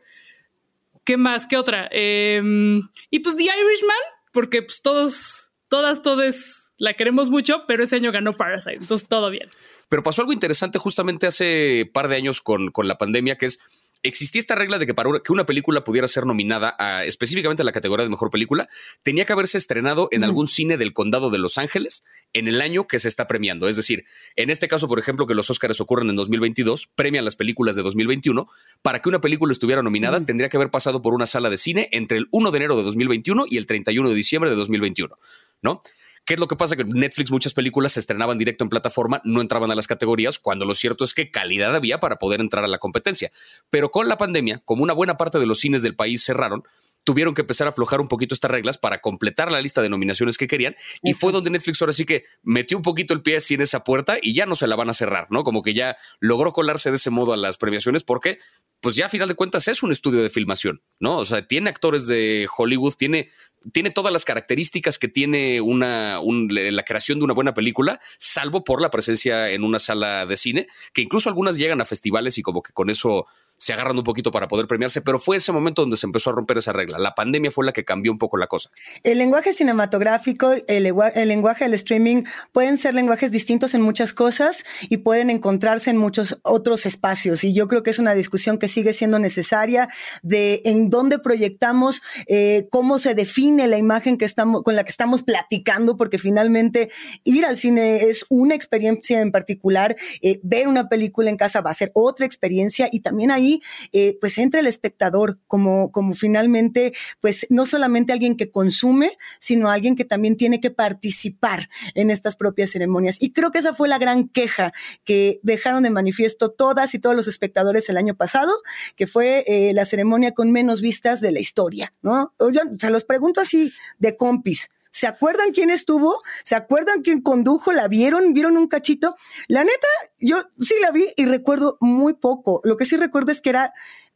¿Qué 1.05 1.17
más? 1.17 1.45
¿Qué 1.45 1.55
otra? 1.55 1.87
Em, 1.91 2.81
y 3.11 3.19
pues 3.19 3.37
The 3.37 3.43
Irishman, 3.43 3.95
porque 4.33 4.63
pues 4.63 4.81
todos, 4.81 5.51
todas, 5.69 6.01
todos 6.01 6.73
la 6.77 6.93
queremos 6.93 7.29
mucho, 7.29 7.63
pero 7.67 7.83
ese 7.83 7.95
año 7.95 8.11
ganó 8.11 8.33
Parasite, 8.33 8.77
entonces 8.77 9.07
todo 9.07 9.29
bien. 9.29 9.47
Pero 9.87 10.03
pasó 10.03 10.23
algo 10.23 10.33
interesante 10.33 10.79
justamente 10.79 11.27
hace 11.27 11.89
par 11.93 12.07
de 12.07 12.15
años 12.15 12.41
con, 12.41 12.71
con 12.71 12.87
la 12.87 12.97
pandemia, 12.97 13.37
que 13.37 13.45
es 13.45 13.59
existía 14.07 14.39
esta 14.39 14.55
regla 14.55 14.79
de 14.79 14.85
que 14.85 14.93
para 14.93 15.09
que 15.19 15.33
una 15.33 15.45
película 15.45 15.83
pudiera 15.83 16.07
ser 16.07 16.25
nominada 16.25 16.75
a, 16.77 17.03
específicamente 17.05 17.63
a 17.63 17.65
la 17.65 17.71
categoría 17.71 18.03
de 18.03 18.09
mejor 18.09 18.29
película, 18.29 18.67
tenía 19.03 19.25
que 19.25 19.33
haberse 19.33 19.57
estrenado 19.57 20.07
en 20.11 20.23
algún 20.23 20.47
cine 20.47 20.77
del 20.77 20.93
condado 20.93 21.29
de 21.29 21.39
Los 21.39 21.57
Ángeles 21.57 22.03
en 22.33 22.47
el 22.47 22.61
año 22.61 22.87
que 22.87 22.99
se 22.99 23.07
está 23.07 23.27
premiando. 23.27 23.67
Es 23.67 23.75
decir, 23.75 24.05
en 24.35 24.49
este 24.49 24.67
caso, 24.67 24.87
por 24.87 24.99
ejemplo, 24.99 25.25
que 25.25 25.33
los 25.33 25.49
Oscars 25.49 25.79
ocurren 25.81 26.09
en 26.09 26.15
2022, 26.15 26.87
premian 26.95 27.25
las 27.25 27.35
películas 27.35 27.75
de 27.75 27.81
2021. 27.81 28.47
Para 28.81 29.01
que 29.01 29.09
una 29.09 29.21
película 29.21 29.51
estuviera 29.51 29.81
nominada, 29.81 30.23
tendría 30.23 30.49
que 30.49 30.57
haber 30.57 30.69
pasado 30.69 31.01
por 31.01 31.13
una 31.13 31.25
sala 31.25 31.49
de 31.49 31.57
cine 31.57 31.89
entre 31.91 32.17
el 32.17 32.27
1 32.31 32.51
de 32.51 32.57
enero 32.57 32.75
de 32.75 32.83
2021 32.83 33.45
y 33.49 33.57
el 33.57 33.65
31 33.65 34.09
de 34.09 34.15
diciembre 34.15 34.49
de 34.49 34.55
2021, 34.55 35.17
¿no? 35.61 35.81
¿Qué 36.25 36.33
es 36.33 36.39
lo 36.39 36.47
que 36.47 36.55
pasa? 36.55 36.75
Que 36.75 36.83
Netflix 36.83 37.29
muchas 37.29 37.53
películas 37.53 37.91
se 37.91 37.99
estrenaban 37.99 38.39
directo 38.39 38.63
en 38.63 38.69
plataforma, 38.69 39.21
no 39.23 39.41
entraban 39.41 39.69
a 39.69 39.75
las 39.75 39.85
categorías, 39.85 40.39
cuando 40.39 40.65
lo 40.65 40.73
cierto 40.73 41.03
es 41.03 41.13
que 41.13 41.29
calidad 41.29 41.75
había 41.75 41.99
para 41.99 42.17
poder 42.17 42.41
entrar 42.41 42.63
a 42.63 42.67
la 42.67 42.79
competencia. 42.79 43.31
Pero 43.69 43.91
con 43.91 44.07
la 44.07 44.17
pandemia, 44.17 44.63
como 44.65 44.81
una 44.81 44.93
buena 44.93 45.17
parte 45.17 45.37
de 45.37 45.45
los 45.45 45.59
cines 45.59 45.83
del 45.83 45.95
país 45.95 46.25
cerraron, 46.25 46.63
tuvieron 47.05 47.33
que 47.33 47.41
empezar 47.41 47.67
a 47.67 47.69
aflojar 47.69 48.01
un 48.01 48.09
poquito 48.09 48.33
estas 48.33 48.51
reglas 48.51 48.77
para 48.77 48.99
completar 48.99 49.51
la 49.51 49.61
lista 49.61 49.81
de 49.81 49.89
nominaciones 49.89 50.37
que 50.37 50.47
querían. 50.47 50.75
Y 51.01 51.13
fue 51.13 51.31
donde 51.31 51.51
Netflix 51.51 51.81
ahora 51.81 51.93
sí 51.93 52.03
que 52.03 52.25
metió 52.43 52.75
un 52.75 52.83
poquito 52.83 53.13
el 53.13 53.21
pie 53.21 53.37
así 53.37 53.53
en 53.53 53.61
esa 53.61 53.83
puerta 53.83 54.17
y 54.21 54.33
ya 54.33 54.45
no 54.45 54.55
se 54.55 54.67
la 54.67 54.75
van 54.75 54.89
a 54.89 54.93
cerrar, 54.93 55.27
¿no? 55.29 55.43
Como 55.43 55.61
que 55.61 55.73
ya 55.73 55.95
logró 56.19 56.51
colarse 56.51 56.89
de 56.89 56.97
ese 56.97 57.11
modo 57.11 57.31
a 57.31 57.37
las 57.37 57.57
premiaciones 57.57 58.03
porque 58.03 58.39
pues 58.81 58.95
ya 58.95 59.05
a 59.05 59.09
final 59.09 59.27
de 59.27 59.35
cuentas 59.35 59.67
es 59.67 59.83
un 59.83 59.91
estudio 59.91 60.21
de 60.21 60.29
filmación, 60.29 60.81
¿no? 60.99 61.17
O 61.17 61.25
sea, 61.25 61.47
tiene 61.47 61.69
actores 61.69 62.07
de 62.07 62.47
Hollywood, 62.55 62.95
tiene, 62.95 63.29
tiene 63.71 63.89
todas 63.89 64.11
las 64.11 64.25
características 64.25 64.99
que 64.99 65.07
tiene 65.07 65.61
una, 65.61 66.19
la 66.21 66.83
creación 66.83 67.19
de 67.19 67.25
una 67.25 67.33
buena 67.33 67.53
película, 67.53 67.99
salvo 68.17 68.63
por 68.63 68.81
la 68.81 68.91
presencia 68.91 69.49
en 69.49 69.63
una 69.63 69.79
sala 69.79 70.25
de 70.25 70.37
cine, 70.37 70.67
que 70.93 71.01
incluso 71.01 71.29
algunas 71.29 71.57
llegan 71.57 71.81
a 71.81 71.85
festivales 71.85 72.37
y 72.37 72.41
como 72.41 72.61
que 72.61 72.73
con 72.73 72.89
eso 72.89 73.25
se 73.57 73.73
agarran 73.73 73.97
un 73.97 74.03
poquito 74.03 74.31
para 74.31 74.47
poder 74.47 74.67
premiarse, 74.67 75.01
pero 75.01 75.19
fue 75.19 75.37
ese 75.37 75.51
momento 75.51 75.81
donde 75.81 75.97
se 75.97 76.05
empezó 76.05 76.29
a 76.29 76.33
romper 76.33 76.57
esa 76.57 76.73
regla. 76.73 76.99
La 76.99 77.15
pandemia 77.15 77.51
fue 77.51 77.65
la 77.65 77.71
que 77.71 77.85
cambió 77.85 78.11
un 78.11 78.17
poco 78.17 78.37
la 78.37 78.47
cosa. 78.47 78.69
El 79.03 79.17
lenguaje 79.17 79.53
cinematográfico, 79.53 80.51
el, 80.51 80.85
el, 81.15 81.27
lenguaje 81.27 81.65
del 81.65 81.73
streaming 81.73 82.23
pueden 82.51 82.77
ser 82.77 82.93
lenguajes 82.93 83.31
distintos 83.31 83.73
en 83.73 83.81
muchas 83.81 84.13
cosas 84.13 84.65
y 84.89 84.97
pueden 84.97 85.29
encontrarse 85.29 85.89
en 85.89 85.97
muchos 85.97 86.37
otros 86.43 86.85
espacios. 86.85 87.43
Y 87.43 87.53
yo 87.53 87.67
creo 87.67 87.81
que 87.81 87.91
es 87.91 87.99
una 87.99 88.13
discusión 88.13 88.57
que 88.57 88.67
sigue 88.67 88.93
siendo 88.93 89.19
necesaria 89.19 89.87
de 90.21 90.61
en 90.65 90.89
dónde 90.89 91.19
proyectamos, 91.19 92.01
eh, 92.27 92.67
cómo 92.71 92.99
se 92.99 93.15
define 93.15 93.67
la 93.67 93.77
imagen 93.77 94.17
que 94.17 94.25
estamos, 94.25 94.63
con 94.63 94.75
la 94.75 94.83
que 94.83 94.91
estamos 94.91 95.23
platicando, 95.23 95.95
porque 95.95 96.17
finalmente 96.17 96.91
ir 97.23 97.45
al 97.45 97.57
cine 97.57 98.03
es 98.03 98.25
una 98.29 98.53
experiencia 98.53 99.21
en 99.21 99.31
particular, 99.31 99.95
eh, 100.21 100.39
ver 100.43 100.67
una 100.67 100.89
película 100.89 101.29
en 101.29 101.37
casa 101.37 101.61
va 101.61 101.71
a 101.71 101.73
ser 101.73 101.91
otra 101.93 102.25
experiencia 102.25 102.89
y 102.91 102.99
también 102.99 103.31
hay 103.31 103.44
eh, 103.91 104.17
pues 104.19 104.37
entra 104.37 104.59
el 104.59 104.67
espectador 104.67 105.39
como, 105.47 105.91
como 105.91 106.13
finalmente, 106.13 106.93
pues 107.21 107.47
no 107.49 107.65
solamente 107.65 108.13
alguien 108.13 108.37
que 108.37 108.49
consume, 108.49 109.17
sino 109.39 109.69
alguien 109.69 109.95
que 109.95 110.05
también 110.05 110.37
tiene 110.37 110.61
que 110.61 110.71
participar 110.71 111.69
en 111.93 112.11
estas 112.11 112.35
propias 112.35 112.71
ceremonias. 112.71 113.21
Y 113.21 113.31
creo 113.31 113.51
que 113.51 113.59
esa 113.59 113.73
fue 113.73 113.87
la 113.87 113.97
gran 113.97 114.27
queja 114.27 114.73
que 115.03 115.39
dejaron 115.43 115.83
de 115.83 115.89
manifiesto 115.89 116.51
todas 116.51 116.93
y 116.93 116.99
todos 116.99 117.15
los 117.15 117.27
espectadores 117.27 117.89
el 117.89 117.97
año 117.97 118.15
pasado, 118.15 118.53
que 118.95 119.07
fue 119.07 119.43
eh, 119.47 119.73
la 119.73 119.85
ceremonia 119.85 120.31
con 120.31 120.51
menos 120.51 120.81
vistas 120.81 121.21
de 121.21 121.31
la 121.31 121.39
historia, 121.39 121.93
¿no? 122.01 122.33
O 122.37 122.51
sea, 122.51 122.63
se 122.77 122.89
los 122.89 123.03
pregunto 123.03 123.41
así 123.41 123.73
de 123.99 124.15
compis. 124.15 124.69
¿Se 124.95 125.07
acuerdan 125.07 125.51
quién 125.51 125.71
estuvo? 125.71 126.23
¿Se 126.45 126.55
acuerdan 126.55 127.01
quién 127.01 127.19
condujo? 127.19 127.73
¿La 127.73 127.89
vieron? 127.89 128.33
¿Vieron 128.33 128.55
un 128.55 128.69
cachito? 128.69 129.17
La 129.49 129.65
neta, 129.65 129.87
yo 130.19 130.37
sí 130.61 130.73
la 130.81 130.91
vi 130.91 131.07
y 131.17 131.25
recuerdo 131.25 131.77
muy 131.81 132.13
poco. 132.13 132.61
Lo 132.63 132.77
que 132.77 132.85
sí 132.85 132.95
recuerdo 132.95 133.33
es 133.33 133.41
que 133.41 133.49
era 133.49 133.73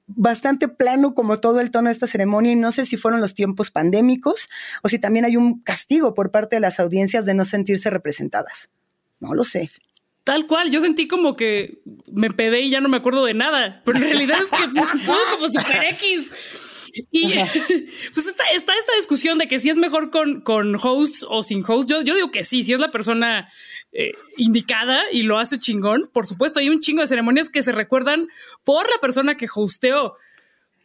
bastante 0.08 0.70
plano 0.70 1.16
como 1.16 1.42
todo 1.42 1.60
el 1.60 1.70
tono 1.70 1.90
de 1.90 1.92
esta 1.92 2.08
ceremonia 2.08 2.54
y 2.54 2.56
no 2.56 2.72
sé 2.72 2.86
si 2.86 2.96
fueron 2.96 3.20
los 3.20 3.34
tiempos 3.34 3.72
pandémicos 3.72 4.48
o 4.82 4.88
si 4.88 5.00
también 5.00 5.26
hay 5.26 5.36
un 5.36 5.60
castigo 5.60 6.14
por 6.14 6.32
parte 6.32 6.56
de 6.56 6.62
las 6.62 6.80
audiencias 6.80 7.26
de 7.26 7.34
no 7.34 7.44
sentirse 7.44 7.90
representadas. 7.90 8.72
No 9.20 9.34
lo 9.34 9.44
sé. 9.44 9.72
Tal 10.24 10.48
cual, 10.48 10.72
yo 10.72 10.80
sentí 10.80 11.10
como 11.10 11.36
que 11.36 11.82
me 12.10 12.30
pedé 12.30 12.62
y 12.62 12.70
ya 12.70 12.80
no 12.80 12.88
me 12.88 12.96
acuerdo 12.96 13.26
de 13.26 13.34
nada, 13.34 13.82
pero 13.84 13.98
en 13.98 14.06
realidad 14.06 14.38
es 14.42 14.50
que 14.50 14.80
todo 15.06 15.20
como 15.34 15.48
super 15.48 15.84
X. 15.90 16.32
Y 17.12 17.34
pues 18.14 18.28
está, 18.28 18.44
esta 18.54 18.74
discusión 18.98 19.38
de 19.38 19.48
que 19.48 19.60
si 19.60 19.70
es 19.70 19.78
mejor 19.78 20.12
con, 20.12 20.42
con 20.42 20.76
host 20.82 21.24
o 21.28 21.44
sin 21.44 21.64
host. 21.68 21.90
Yo, 21.90 22.02
yo 22.02 22.16
digo 22.16 22.32
que 22.32 22.44
sí, 22.44 22.64
si 22.64 22.74
es 22.74 22.80
la 22.80 22.92
persona 22.92 23.46
eh, 23.92 24.12
indicada 24.38 25.04
y 25.12 25.24
lo 25.24 25.40
hace 25.40 25.58
chingón. 25.58 26.10
Por 26.14 26.26
supuesto, 26.26 26.60
hay 26.60 26.70
un 26.70 26.80
chingo 26.80 27.02
de 27.02 27.08
ceremonias 27.08 27.50
que 27.50 27.64
se 27.64 27.72
recuerdan 27.72 28.28
por 28.64 28.90
la 28.90 28.98
persona 29.00 29.36
que 29.36 29.48
hosteó. 29.54 30.16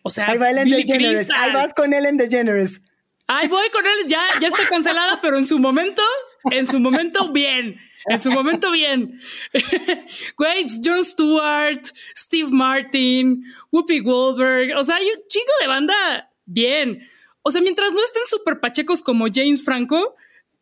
O 0.02 0.10
sea, 0.10 0.28
ahí 0.28 0.38
va 0.38 0.50
Ellen 0.50 0.68
DeGeneres. 0.68 1.30
Ahí 1.30 1.52
vas 1.52 1.74
con 1.74 1.92
Ellen 1.92 2.16
DeGeneres. 2.16 2.80
Ahí 3.26 3.48
voy 3.48 3.68
con 3.70 3.84
él. 3.86 4.06
Ya, 4.06 4.22
ya 4.40 4.48
está 4.48 4.66
cancelada, 4.68 5.20
pero 5.22 5.38
en 5.38 5.46
su 5.46 5.58
momento, 5.58 6.02
en 6.50 6.66
su 6.66 6.78
momento, 6.78 7.32
bien. 7.32 7.80
En 8.06 8.20
su 8.20 8.30
momento, 8.30 8.70
bien. 8.70 9.20
Güey, 10.36 10.66
John 10.84 11.04
Stewart, 11.04 11.82
Steve 12.16 12.50
Martin, 12.50 13.44
Whoopi 13.70 14.00
Goldberg. 14.00 14.76
O 14.76 14.82
sea, 14.82 14.96
hay 14.96 15.06
un 15.06 15.20
chingo 15.28 15.52
de 15.60 15.66
banda 15.66 16.30
bien. 16.44 17.08
O 17.42 17.50
sea, 17.50 17.60
mientras 17.60 17.92
no 17.92 18.02
estén 18.02 18.22
súper 18.26 18.60
pachecos 18.60 19.02
como 19.02 19.26
James 19.32 19.64
Franco, 19.64 20.16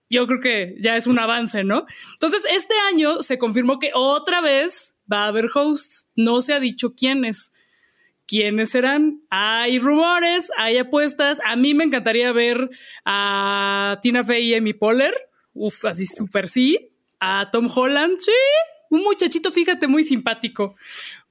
yo 0.09 0.27
creo 0.27 0.41
que 0.41 0.77
ya 0.81 0.97
es 0.97 1.07
un 1.07 1.19
avance, 1.19 1.65
¿no? 1.65 1.87
Entonces, 2.13 2.43
este 2.51 2.75
año 2.91 3.23
se 3.23 3.39
confirmó 3.39 3.79
que 3.79 3.91
otra 3.95 4.41
vez 4.41 4.97
va 5.11 5.25
a 5.25 5.29
haber 5.29 5.49
hosts. 5.55 6.11
No 6.15 6.41
se 6.41 6.55
ha 6.55 6.61
dicho 6.61 6.95
quiénes. 6.95 7.53
¿Quiénes 8.27 8.71
serán? 8.71 9.23
Hay 9.31 9.79
rumores, 9.79 10.51
hay 10.57 10.79
apuestas. 10.79 11.39
A 11.45 11.57
mí 11.57 11.75
me 11.75 11.85
encantaría 11.85 12.33
ver 12.33 12.71
a 13.05 13.99
Tina 14.01 14.23
Fey 14.23 14.51
y 14.51 14.55
Amy 14.55 14.75
Poehler. 14.75 15.15
Uf, 15.55 15.85
así 15.85 16.07
súper 16.07 16.49
sí. 16.49 16.92
A 17.25 17.51
Tom 17.53 17.71
Holland, 17.73 18.19
sí. 18.19 18.33
Un 18.91 19.05
muchachito, 19.05 19.53
fíjate, 19.53 19.87
muy 19.87 20.03
simpático. 20.03 20.75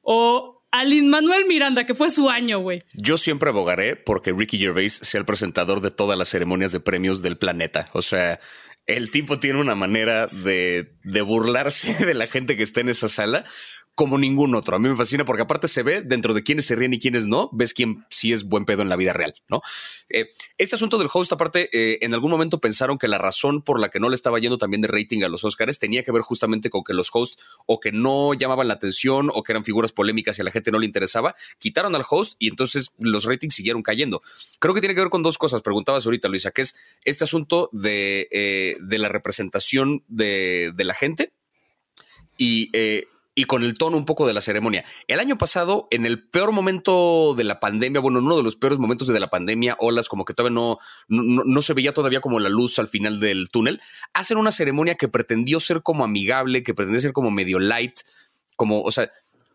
O 0.01 0.63
a 0.71 0.85
Lin 0.85 1.09
Manuel 1.09 1.45
Miranda, 1.47 1.85
que 1.85 1.93
fue 1.93 2.09
su 2.09 2.29
año, 2.29 2.59
güey. 2.59 2.81
Yo 2.93 3.17
siempre 3.17 3.49
abogaré 3.49 3.97
porque 3.97 4.31
Ricky 4.31 4.57
Gervais 4.57 4.93
sea 4.93 5.19
el 5.19 5.25
presentador 5.25 5.81
de 5.81 5.91
todas 5.91 6.17
las 6.17 6.29
ceremonias 6.29 6.71
de 6.71 6.79
premios 6.79 7.21
del 7.21 7.37
planeta. 7.37 7.89
O 7.91 8.01
sea, 8.01 8.39
el 8.85 9.11
tipo 9.11 9.37
tiene 9.37 9.59
una 9.59 9.75
manera 9.75 10.27
de, 10.27 10.93
de 11.03 11.21
burlarse 11.21 11.93
de 12.05 12.13
la 12.13 12.27
gente 12.27 12.55
que 12.55 12.63
está 12.63 12.79
en 12.79 12.87
esa 12.87 13.09
sala 13.09 13.43
como 13.95 14.17
ningún 14.17 14.55
otro. 14.55 14.75
A 14.75 14.79
mí 14.79 14.89
me 14.89 14.95
fascina 14.95 15.25
porque 15.25 15.43
aparte 15.43 15.67
se 15.67 15.83
ve 15.83 16.01
dentro 16.01 16.33
de 16.33 16.43
quiénes 16.43 16.65
se 16.65 16.75
ríen 16.75 16.93
y 16.93 16.99
quiénes 16.99 17.27
no, 17.27 17.49
ves 17.51 17.73
quién 17.73 18.05
sí 18.09 18.31
es 18.31 18.45
buen 18.45 18.65
pedo 18.65 18.81
en 18.81 18.89
la 18.89 18.95
vida 18.95 19.13
real, 19.13 19.35
¿no? 19.49 19.61
Eh, 20.09 20.27
este 20.57 20.75
asunto 20.75 20.97
del 20.97 21.09
host, 21.11 21.31
aparte, 21.33 21.69
eh, 21.73 21.99
en 22.01 22.13
algún 22.13 22.31
momento 22.31 22.59
pensaron 22.59 22.97
que 22.97 23.07
la 23.07 23.17
razón 23.17 23.61
por 23.61 23.79
la 23.79 23.89
que 23.89 23.99
no 23.99 24.09
le 24.09 24.15
estaba 24.15 24.39
yendo 24.39 24.57
también 24.57 24.81
de 24.81 24.87
rating 24.87 25.23
a 25.23 25.29
los 25.29 25.43
Oscars 25.43 25.77
tenía 25.77 26.03
que 26.03 26.11
ver 26.11 26.21
justamente 26.21 26.69
con 26.69 26.83
que 26.83 26.93
los 26.93 27.09
hosts 27.11 27.43
o 27.65 27.79
que 27.79 27.91
no 27.91 28.33
llamaban 28.33 28.67
la 28.67 28.75
atención 28.75 29.29
o 29.33 29.43
que 29.43 29.51
eran 29.51 29.65
figuras 29.65 29.91
polémicas 29.91 30.37
y 30.37 30.41
a 30.41 30.45
la 30.45 30.51
gente 30.51 30.71
no 30.71 30.79
le 30.79 30.85
interesaba, 30.85 31.35
quitaron 31.59 31.93
al 31.95 32.05
host 32.09 32.35
y 32.39 32.47
entonces 32.47 32.93
los 32.97 33.25
ratings 33.25 33.55
siguieron 33.55 33.83
cayendo. 33.83 34.21
Creo 34.59 34.73
que 34.73 34.81
tiene 34.81 34.95
que 34.95 35.01
ver 35.01 35.09
con 35.09 35.23
dos 35.23 35.37
cosas. 35.37 35.61
Preguntabas 35.61 36.05
ahorita, 36.05 36.29
Luisa, 36.29 36.51
que 36.51 36.61
es 36.61 36.75
este 37.03 37.25
asunto 37.25 37.69
de, 37.71 38.27
eh, 38.31 38.77
la 38.79 39.09
representación 39.09 40.03
de 40.07 40.73
la 40.77 40.93
gente 40.93 41.33
y 42.37 42.69
y 43.33 43.45
con 43.45 43.63
el 43.63 43.77
tono 43.77 43.97
un 43.97 44.05
poco 44.05 44.27
de 44.27 44.33
la 44.33 44.41
ceremonia. 44.41 44.83
El 45.07 45.19
año 45.19 45.37
pasado, 45.37 45.87
en 45.91 46.05
el 46.05 46.27
peor 46.27 46.51
momento 46.51 47.33
de 47.35 47.43
la 47.45 47.59
pandemia, 47.59 48.01
bueno, 48.01 48.19
en 48.19 48.25
uno 48.25 48.37
de 48.37 48.43
los 48.43 48.55
peores 48.55 48.77
momentos 48.77 49.07
de 49.07 49.19
la 49.19 49.29
pandemia, 49.29 49.77
olas 49.79 50.09
como 50.09 50.25
que 50.25 50.33
todavía 50.33 50.55
no, 50.55 50.79
no, 51.07 51.43
no, 51.45 51.61
se 51.61 51.73
veía 51.73 51.93
todavía 51.93 52.19
como 52.19 52.39
la 52.39 52.49
luz 52.49 52.77
al 52.79 52.89
final 52.89 53.19
del 53.19 53.49
túnel, 53.49 53.81
hacen 54.13 54.37
una 54.37 54.51
ceremonia 54.51 54.95
que 54.95 55.07
pretendió 55.07 55.59
ser 55.59 55.81
como 55.81 56.03
amigable, 56.03 56.63
que 56.63 56.73
pretendía 56.73 57.01
ser 57.01 57.13
como 57.13 57.31
medio 57.31 57.59
light, 57.59 58.01
como, 58.57 58.81
o 58.81 58.91
sea, 58.91 59.09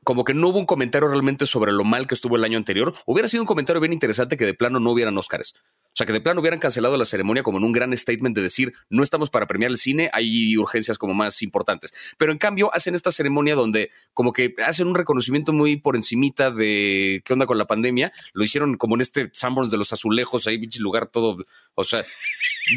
como 0.06 0.22
que 0.22 0.34
no 0.34 0.50
hubo 0.50 0.60
un 0.60 0.66
comentario 0.66 1.08
realmente 1.08 1.48
sobre 1.48 1.72
lo 1.72 1.82
mal 1.82 2.06
que 2.06 2.14
estuvo 2.14 2.36
el 2.36 2.44
año 2.44 2.56
anterior. 2.56 2.94
Hubiera 3.06 3.26
sido 3.26 3.42
un 3.42 3.46
comentario 3.48 3.80
bien 3.80 3.92
interesante 3.92 4.36
que 4.36 4.46
de 4.46 4.54
plano 4.54 4.78
no 4.78 4.92
hubieran 4.92 5.18
Óscares. 5.18 5.56
O 5.82 5.96
sea, 5.96 6.06
que 6.06 6.12
de 6.12 6.20
plano 6.20 6.40
hubieran 6.40 6.60
cancelado 6.60 6.96
la 6.96 7.04
ceremonia 7.04 7.42
como 7.42 7.58
en 7.58 7.64
un 7.64 7.72
gran 7.72 7.96
statement 7.96 8.36
de 8.36 8.40
decir, 8.40 8.72
no 8.88 9.02
estamos 9.02 9.30
para 9.30 9.48
premiar 9.48 9.72
el 9.72 9.78
cine, 9.78 10.08
hay 10.12 10.56
urgencias 10.58 10.96
como 10.96 11.12
más 11.12 11.42
importantes. 11.42 12.14
Pero 12.18 12.30
en 12.30 12.38
cambio 12.38 12.72
hacen 12.72 12.94
esta 12.94 13.10
ceremonia 13.10 13.56
donde 13.56 13.90
como 14.14 14.32
que 14.32 14.54
hacen 14.64 14.86
un 14.86 14.94
reconocimiento 14.94 15.52
muy 15.52 15.74
por 15.76 15.96
encimita 15.96 16.52
de 16.52 17.20
qué 17.24 17.32
onda 17.32 17.46
con 17.46 17.58
la 17.58 17.66
pandemia. 17.66 18.12
Lo 18.32 18.44
hicieron 18.44 18.76
como 18.76 18.94
en 18.94 19.00
este 19.00 19.28
Sanborns 19.32 19.72
de 19.72 19.78
los 19.78 19.92
azulejos, 19.92 20.46
ahí, 20.46 20.68
lugar 20.78 21.06
todo, 21.06 21.38
o 21.74 21.82
sea, 21.82 22.04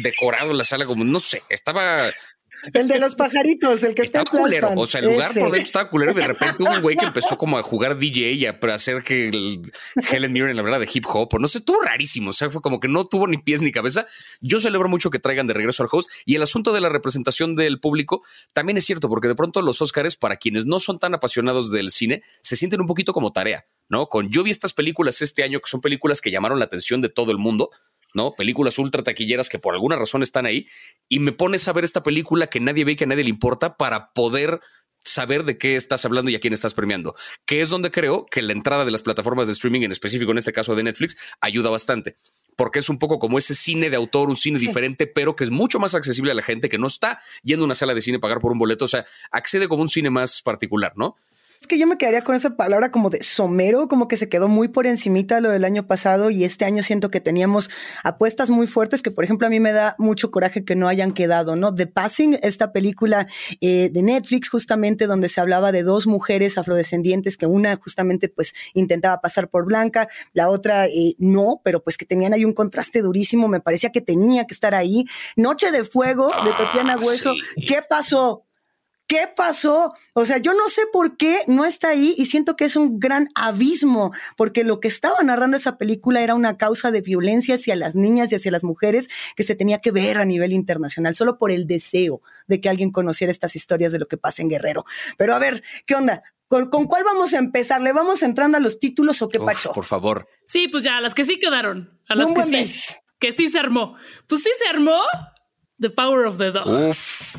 decorado 0.02 0.52
la 0.52 0.64
sala 0.64 0.84
como, 0.84 1.04
no 1.04 1.20
sé, 1.20 1.44
estaba 1.48 2.10
el 2.72 2.88
de 2.88 2.98
los 2.98 3.14
pajaritos, 3.14 3.82
el 3.82 3.94
que 3.94 4.02
está, 4.02 4.20
está 4.20 4.30
culero. 4.30 4.72
O 4.76 4.86
sea, 4.86 5.00
el 5.00 5.06
lugar 5.06 5.32
por 5.32 5.50
dentro 5.50 5.58
estaba 5.58 5.90
culero 5.90 6.12
y 6.12 6.14
de 6.14 6.26
repente 6.26 6.62
hubo 6.62 6.70
un 6.70 6.82
güey 6.82 6.96
que 6.96 7.06
empezó 7.06 7.36
como 7.36 7.58
a 7.58 7.62
jugar 7.62 7.98
DJ 7.98 8.32
y 8.32 8.46
a 8.46 8.58
hacer 8.72 9.02
que 9.02 9.28
el 9.28 9.62
Helen 10.10 10.32
Mirren 10.32 10.56
la 10.56 10.62
verdad 10.62 10.80
de 10.80 10.88
hip 10.92 11.04
hop, 11.06 11.28
o 11.32 11.38
no 11.38 11.48
sé, 11.48 11.58
estuvo 11.58 11.80
rarísimo. 11.80 12.30
O 12.30 12.32
sea, 12.32 12.50
fue 12.50 12.60
como 12.60 12.80
que 12.80 12.88
no 12.88 13.04
tuvo 13.04 13.26
ni 13.26 13.38
pies 13.38 13.62
ni 13.62 13.72
cabeza. 13.72 14.06
Yo 14.40 14.60
celebro 14.60 14.88
mucho 14.88 15.10
que 15.10 15.18
traigan 15.18 15.46
de 15.46 15.54
regreso 15.54 15.82
al 15.82 15.88
host 15.90 16.10
y 16.24 16.34
el 16.34 16.42
asunto 16.42 16.72
de 16.72 16.80
la 16.80 16.88
representación 16.88 17.56
del 17.56 17.80
público 17.80 18.22
también 18.52 18.76
es 18.76 18.84
cierto, 18.84 19.08
porque 19.08 19.28
de 19.28 19.34
pronto 19.34 19.62
los 19.62 19.80
Oscars, 19.82 20.16
para 20.16 20.36
quienes 20.36 20.66
no 20.66 20.80
son 20.80 20.98
tan 20.98 21.14
apasionados 21.14 21.70
del 21.70 21.90
cine, 21.90 22.22
se 22.42 22.56
sienten 22.56 22.80
un 22.80 22.86
poquito 22.86 23.12
como 23.12 23.32
tarea. 23.32 23.64
¿no? 23.90 24.06
Con 24.06 24.30
yo 24.30 24.42
vi 24.42 24.52
estas 24.52 24.72
películas 24.72 25.20
este 25.20 25.42
año 25.42 25.60
que 25.60 25.68
son 25.68 25.80
películas 25.80 26.20
que 26.20 26.30
llamaron 26.30 26.58
la 26.58 26.64
atención 26.64 27.00
de 27.00 27.08
todo 27.08 27.32
el 27.32 27.38
mundo, 27.38 27.70
¿no? 28.14 28.34
Películas 28.34 28.78
ultra 28.78 29.02
taquilleras 29.02 29.48
que 29.48 29.58
por 29.58 29.74
alguna 29.74 29.96
razón 29.96 30.22
están 30.22 30.46
ahí 30.46 30.66
y 31.08 31.18
me 31.18 31.32
pones 31.32 31.66
a 31.68 31.72
ver 31.72 31.84
esta 31.84 32.02
película 32.02 32.48
que 32.48 32.60
nadie 32.60 32.84
ve 32.84 32.92
y 32.92 32.96
que 32.96 33.04
a 33.04 33.08
nadie 33.08 33.24
le 33.24 33.30
importa 33.30 33.76
para 33.76 34.12
poder 34.12 34.60
saber 35.02 35.44
de 35.44 35.58
qué 35.58 35.76
estás 35.76 36.04
hablando 36.04 36.30
y 36.30 36.34
a 36.34 36.40
quién 36.40 36.52
estás 36.52 36.74
premiando, 36.74 37.14
que 37.46 37.62
es 37.62 37.70
donde 37.70 37.90
creo 37.90 38.26
que 38.26 38.42
la 38.42 38.52
entrada 38.52 38.84
de 38.84 38.90
las 38.90 39.02
plataformas 39.02 39.46
de 39.46 39.54
streaming, 39.54 39.82
en 39.82 39.92
específico 39.92 40.32
en 40.32 40.38
este 40.38 40.52
caso 40.52 40.74
de 40.74 40.82
Netflix, 40.82 41.16
ayuda 41.40 41.70
bastante, 41.70 42.16
porque 42.56 42.80
es 42.80 42.88
un 42.88 42.98
poco 42.98 43.18
como 43.18 43.38
ese 43.38 43.54
cine 43.54 43.88
de 43.88 43.96
autor, 43.96 44.28
un 44.28 44.36
cine 44.36 44.58
diferente, 44.58 45.06
pero 45.06 45.36
que 45.36 45.44
es 45.44 45.50
mucho 45.50 45.78
más 45.78 45.94
accesible 45.94 46.32
a 46.32 46.34
la 46.34 46.42
gente 46.42 46.68
que 46.68 46.78
no 46.78 46.86
está 46.86 47.18
yendo 47.42 47.64
a 47.64 47.66
una 47.66 47.74
sala 47.74 47.94
de 47.94 48.02
cine 48.02 48.18
a 48.18 48.20
pagar 48.20 48.40
por 48.40 48.52
un 48.52 48.58
boleto, 48.58 48.84
o 48.84 48.88
sea, 48.88 49.06
accede 49.30 49.68
como 49.68 49.82
un 49.82 49.88
cine 49.88 50.10
más 50.10 50.42
particular, 50.42 50.92
¿no? 50.96 51.16
Es 51.60 51.66
que 51.66 51.78
yo 51.78 51.86
me 51.86 51.98
quedaría 51.98 52.22
con 52.22 52.34
esa 52.34 52.56
palabra 52.56 52.90
como 52.90 53.10
de 53.10 53.22
somero, 53.22 53.86
como 53.86 54.08
que 54.08 54.16
se 54.16 54.30
quedó 54.30 54.48
muy 54.48 54.68
por 54.68 54.86
encimita 54.86 55.42
lo 55.42 55.50
del 55.50 55.66
año 55.66 55.86
pasado 55.86 56.30
y 56.30 56.44
este 56.44 56.64
año 56.64 56.82
siento 56.82 57.10
que 57.10 57.20
teníamos 57.20 57.68
apuestas 58.02 58.48
muy 58.48 58.66
fuertes 58.66 59.02
que, 59.02 59.10
por 59.10 59.24
ejemplo, 59.24 59.46
a 59.46 59.50
mí 59.50 59.60
me 59.60 59.72
da 59.72 59.94
mucho 59.98 60.30
coraje 60.30 60.64
que 60.64 60.74
no 60.74 60.88
hayan 60.88 61.12
quedado, 61.12 61.56
¿no? 61.56 61.74
The 61.74 61.86
Passing, 61.86 62.38
esta 62.42 62.72
película 62.72 63.26
eh, 63.60 63.90
de 63.92 64.02
Netflix 64.02 64.48
justamente 64.48 65.06
donde 65.06 65.28
se 65.28 65.38
hablaba 65.38 65.70
de 65.70 65.82
dos 65.82 66.06
mujeres 66.06 66.56
afrodescendientes 66.56 67.36
que 67.36 67.44
una 67.44 67.76
justamente 67.76 68.30
pues 68.30 68.54
intentaba 68.72 69.20
pasar 69.20 69.50
por 69.50 69.66
blanca, 69.66 70.08
la 70.32 70.48
otra 70.48 70.86
eh, 70.86 71.14
no, 71.18 71.60
pero 71.62 71.84
pues 71.84 71.98
que 71.98 72.06
tenían 72.06 72.32
ahí 72.32 72.46
un 72.46 72.54
contraste 72.54 73.02
durísimo, 73.02 73.48
me 73.48 73.60
parecía 73.60 73.92
que 73.92 74.00
tenía 74.00 74.46
que 74.46 74.54
estar 74.54 74.74
ahí. 74.74 75.04
Noche 75.36 75.72
de 75.72 75.84
Fuego 75.84 76.28
de 76.42 76.52
Tatiana 76.52 76.94
ah, 76.94 77.04
Hueso, 77.04 77.34
¿qué 77.66 77.80
pasó? 77.86 78.46
¿Qué 79.10 79.26
pasó? 79.34 79.92
O 80.12 80.24
sea, 80.24 80.38
yo 80.38 80.54
no 80.54 80.68
sé 80.68 80.82
por 80.92 81.16
qué 81.16 81.40
no 81.48 81.64
está 81.64 81.88
ahí 81.88 82.14
y 82.16 82.26
siento 82.26 82.54
que 82.54 82.64
es 82.64 82.76
un 82.76 83.00
gran 83.00 83.28
abismo, 83.34 84.12
porque 84.36 84.62
lo 84.62 84.78
que 84.78 84.86
estaba 84.86 85.20
narrando 85.24 85.56
esa 85.56 85.78
película 85.78 86.22
era 86.22 86.36
una 86.36 86.56
causa 86.56 86.92
de 86.92 87.00
violencia 87.00 87.56
hacia 87.56 87.74
las 87.74 87.96
niñas 87.96 88.30
y 88.30 88.36
hacia 88.36 88.52
las 88.52 88.62
mujeres 88.62 89.10
que 89.34 89.42
se 89.42 89.56
tenía 89.56 89.78
que 89.78 89.90
ver 89.90 90.18
a 90.18 90.24
nivel 90.24 90.52
internacional, 90.52 91.16
solo 91.16 91.38
por 91.38 91.50
el 91.50 91.66
deseo 91.66 92.22
de 92.46 92.60
que 92.60 92.68
alguien 92.68 92.90
conociera 92.90 93.32
estas 93.32 93.56
historias 93.56 93.90
de 93.90 93.98
lo 93.98 94.06
que 94.06 94.16
pasa 94.16 94.42
en 94.42 94.48
Guerrero. 94.48 94.84
Pero 95.18 95.34
a 95.34 95.40
ver, 95.40 95.64
¿qué 95.88 95.96
onda? 95.96 96.22
¿Con, 96.46 96.68
cuál 96.68 97.02
vamos 97.02 97.34
a 97.34 97.38
empezar? 97.38 97.80
¿Le 97.80 97.92
vamos 97.92 98.22
entrando 98.22 98.58
a 98.58 98.60
los 98.60 98.78
títulos 98.78 99.22
o 99.22 99.28
qué 99.28 99.40
pacho? 99.40 99.72
Por 99.72 99.86
favor. 99.86 100.28
Sí, 100.46 100.68
pues 100.68 100.84
ya, 100.84 100.98
a 100.98 101.00
las 101.00 101.14
que 101.14 101.24
sí 101.24 101.40
quedaron. 101.40 101.98
A 102.08 102.14
las 102.14 102.30
que 102.30 102.62
sí. 102.64 102.94
Que 103.18 103.32
sí 103.32 103.48
se 103.48 103.58
armó. 103.58 103.96
Pues 104.28 104.44
sí 104.44 104.50
se 104.56 104.68
armó 104.68 105.02
The 105.80 105.90
Power 105.90 106.26
of 106.26 106.38
the 106.38 106.52
Dog. 106.52 106.68
Uf. 106.68 107.36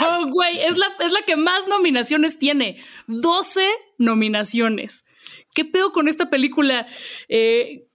Güey, 0.30 0.60
es 0.60 0.78
la, 0.78 0.86
es 1.00 1.12
la 1.12 1.22
que 1.22 1.36
más 1.36 1.66
nominaciones 1.68 2.38
tiene. 2.38 2.82
12 3.06 3.66
nominaciones. 3.98 5.04
¿Qué 5.54 5.64
pedo 5.64 5.92
con 5.92 6.08
esta 6.08 6.30
película? 6.30 6.86
Eh, 7.28 7.86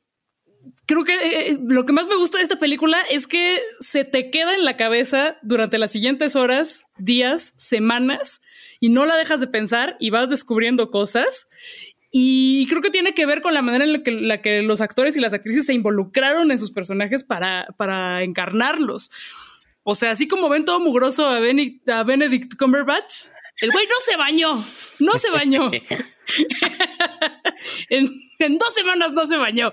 creo 0.86 1.04
que 1.04 1.14
eh, 1.14 1.58
lo 1.68 1.86
que 1.86 1.94
más 1.94 2.08
me 2.08 2.16
gusta 2.16 2.38
de 2.38 2.44
esta 2.44 2.58
película 2.58 3.02
es 3.10 3.28
que 3.28 3.62
se 3.80 4.04
te 4.04 4.30
queda 4.30 4.56
en 4.56 4.66
la 4.66 4.78
cabeza 4.78 5.38
durante 5.42 5.78
las 5.78 5.92
siguientes 5.92 6.36
horas, 6.36 6.86
días, 6.98 7.54
semanas, 7.58 8.42
y 8.80 8.90
no 8.90 9.06
la 9.06 9.18
dejas 9.18 9.40
de 9.40 9.48
pensar 9.48 9.98
y 10.00 10.12
vas 10.12 10.30
descubriendo 10.30 10.92
cosas. 10.92 11.48
Y 12.12 12.68
creo 12.70 12.82
que 12.82 12.90
tiene 12.90 13.14
que 13.14 13.26
ver 13.26 13.42
con 13.42 13.54
la 13.54 13.62
manera 13.62 13.84
en 13.84 13.94
la 13.94 14.04
que, 14.04 14.12
la 14.12 14.42
que 14.42 14.62
los 14.62 14.82
actores 14.82 15.18
y 15.18 15.20
las 15.20 15.34
actrices 15.34 15.66
se 15.66 15.74
involucraron 15.74 16.52
en 16.52 16.60
sus 16.60 16.72
personajes 16.72 17.24
para, 17.24 17.68
para 17.78 18.24
encarnarlos. 18.24 19.10
O 19.90 19.96
sea, 19.96 20.12
así 20.12 20.28
como 20.28 20.50
ven 20.50 20.66
todo 20.66 20.82
mugroso 20.82 21.26
a, 21.26 21.40
Benedict, 21.40 22.58
Cumberbatch, 22.58 23.28
el 23.62 23.72
güey 23.72 23.86
no 23.86 23.96
se 24.04 24.18
bañó, 24.18 24.66
no 25.00 25.18
se 25.18 25.30
bañó. 25.30 25.72
en, 27.90 28.58
dos 28.58 28.74
semanas 28.74 29.14
no 29.14 29.26
se 29.26 29.38
bañó. 29.38 29.72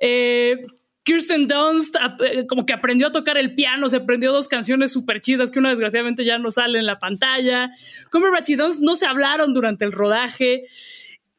Eh, 0.00 0.56
Kirsten 1.02 1.48
Dunst 1.48 1.96
eh, 2.20 2.46
como 2.46 2.64
que 2.64 2.72
aprendió 2.72 3.08
a 3.08 3.12
tocar 3.12 3.38
el 3.38 3.56
piano, 3.56 3.90
se 3.90 3.96
aprendió 3.96 4.30
dos 4.30 4.46
canciones 4.46 4.92
súper 4.92 5.18
chidas 5.18 5.50
que 5.50 5.58
una 5.58 5.70
desgraciadamente 5.70 6.24
ya 6.24 6.38
no 6.38 6.52
sale 6.52 6.78
en 6.78 6.86
la 6.86 7.00
pantalla. 7.00 7.72
Cumberbatch 8.12 8.50
y 8.50 8.54
Dunst 8.54 8.82
no 8.82 8.94
se 8.94 9.06
hablaron 9.06 9.52
durante 9.52 9.84
el 9.84 9.90
rodaje. 9.90 10.68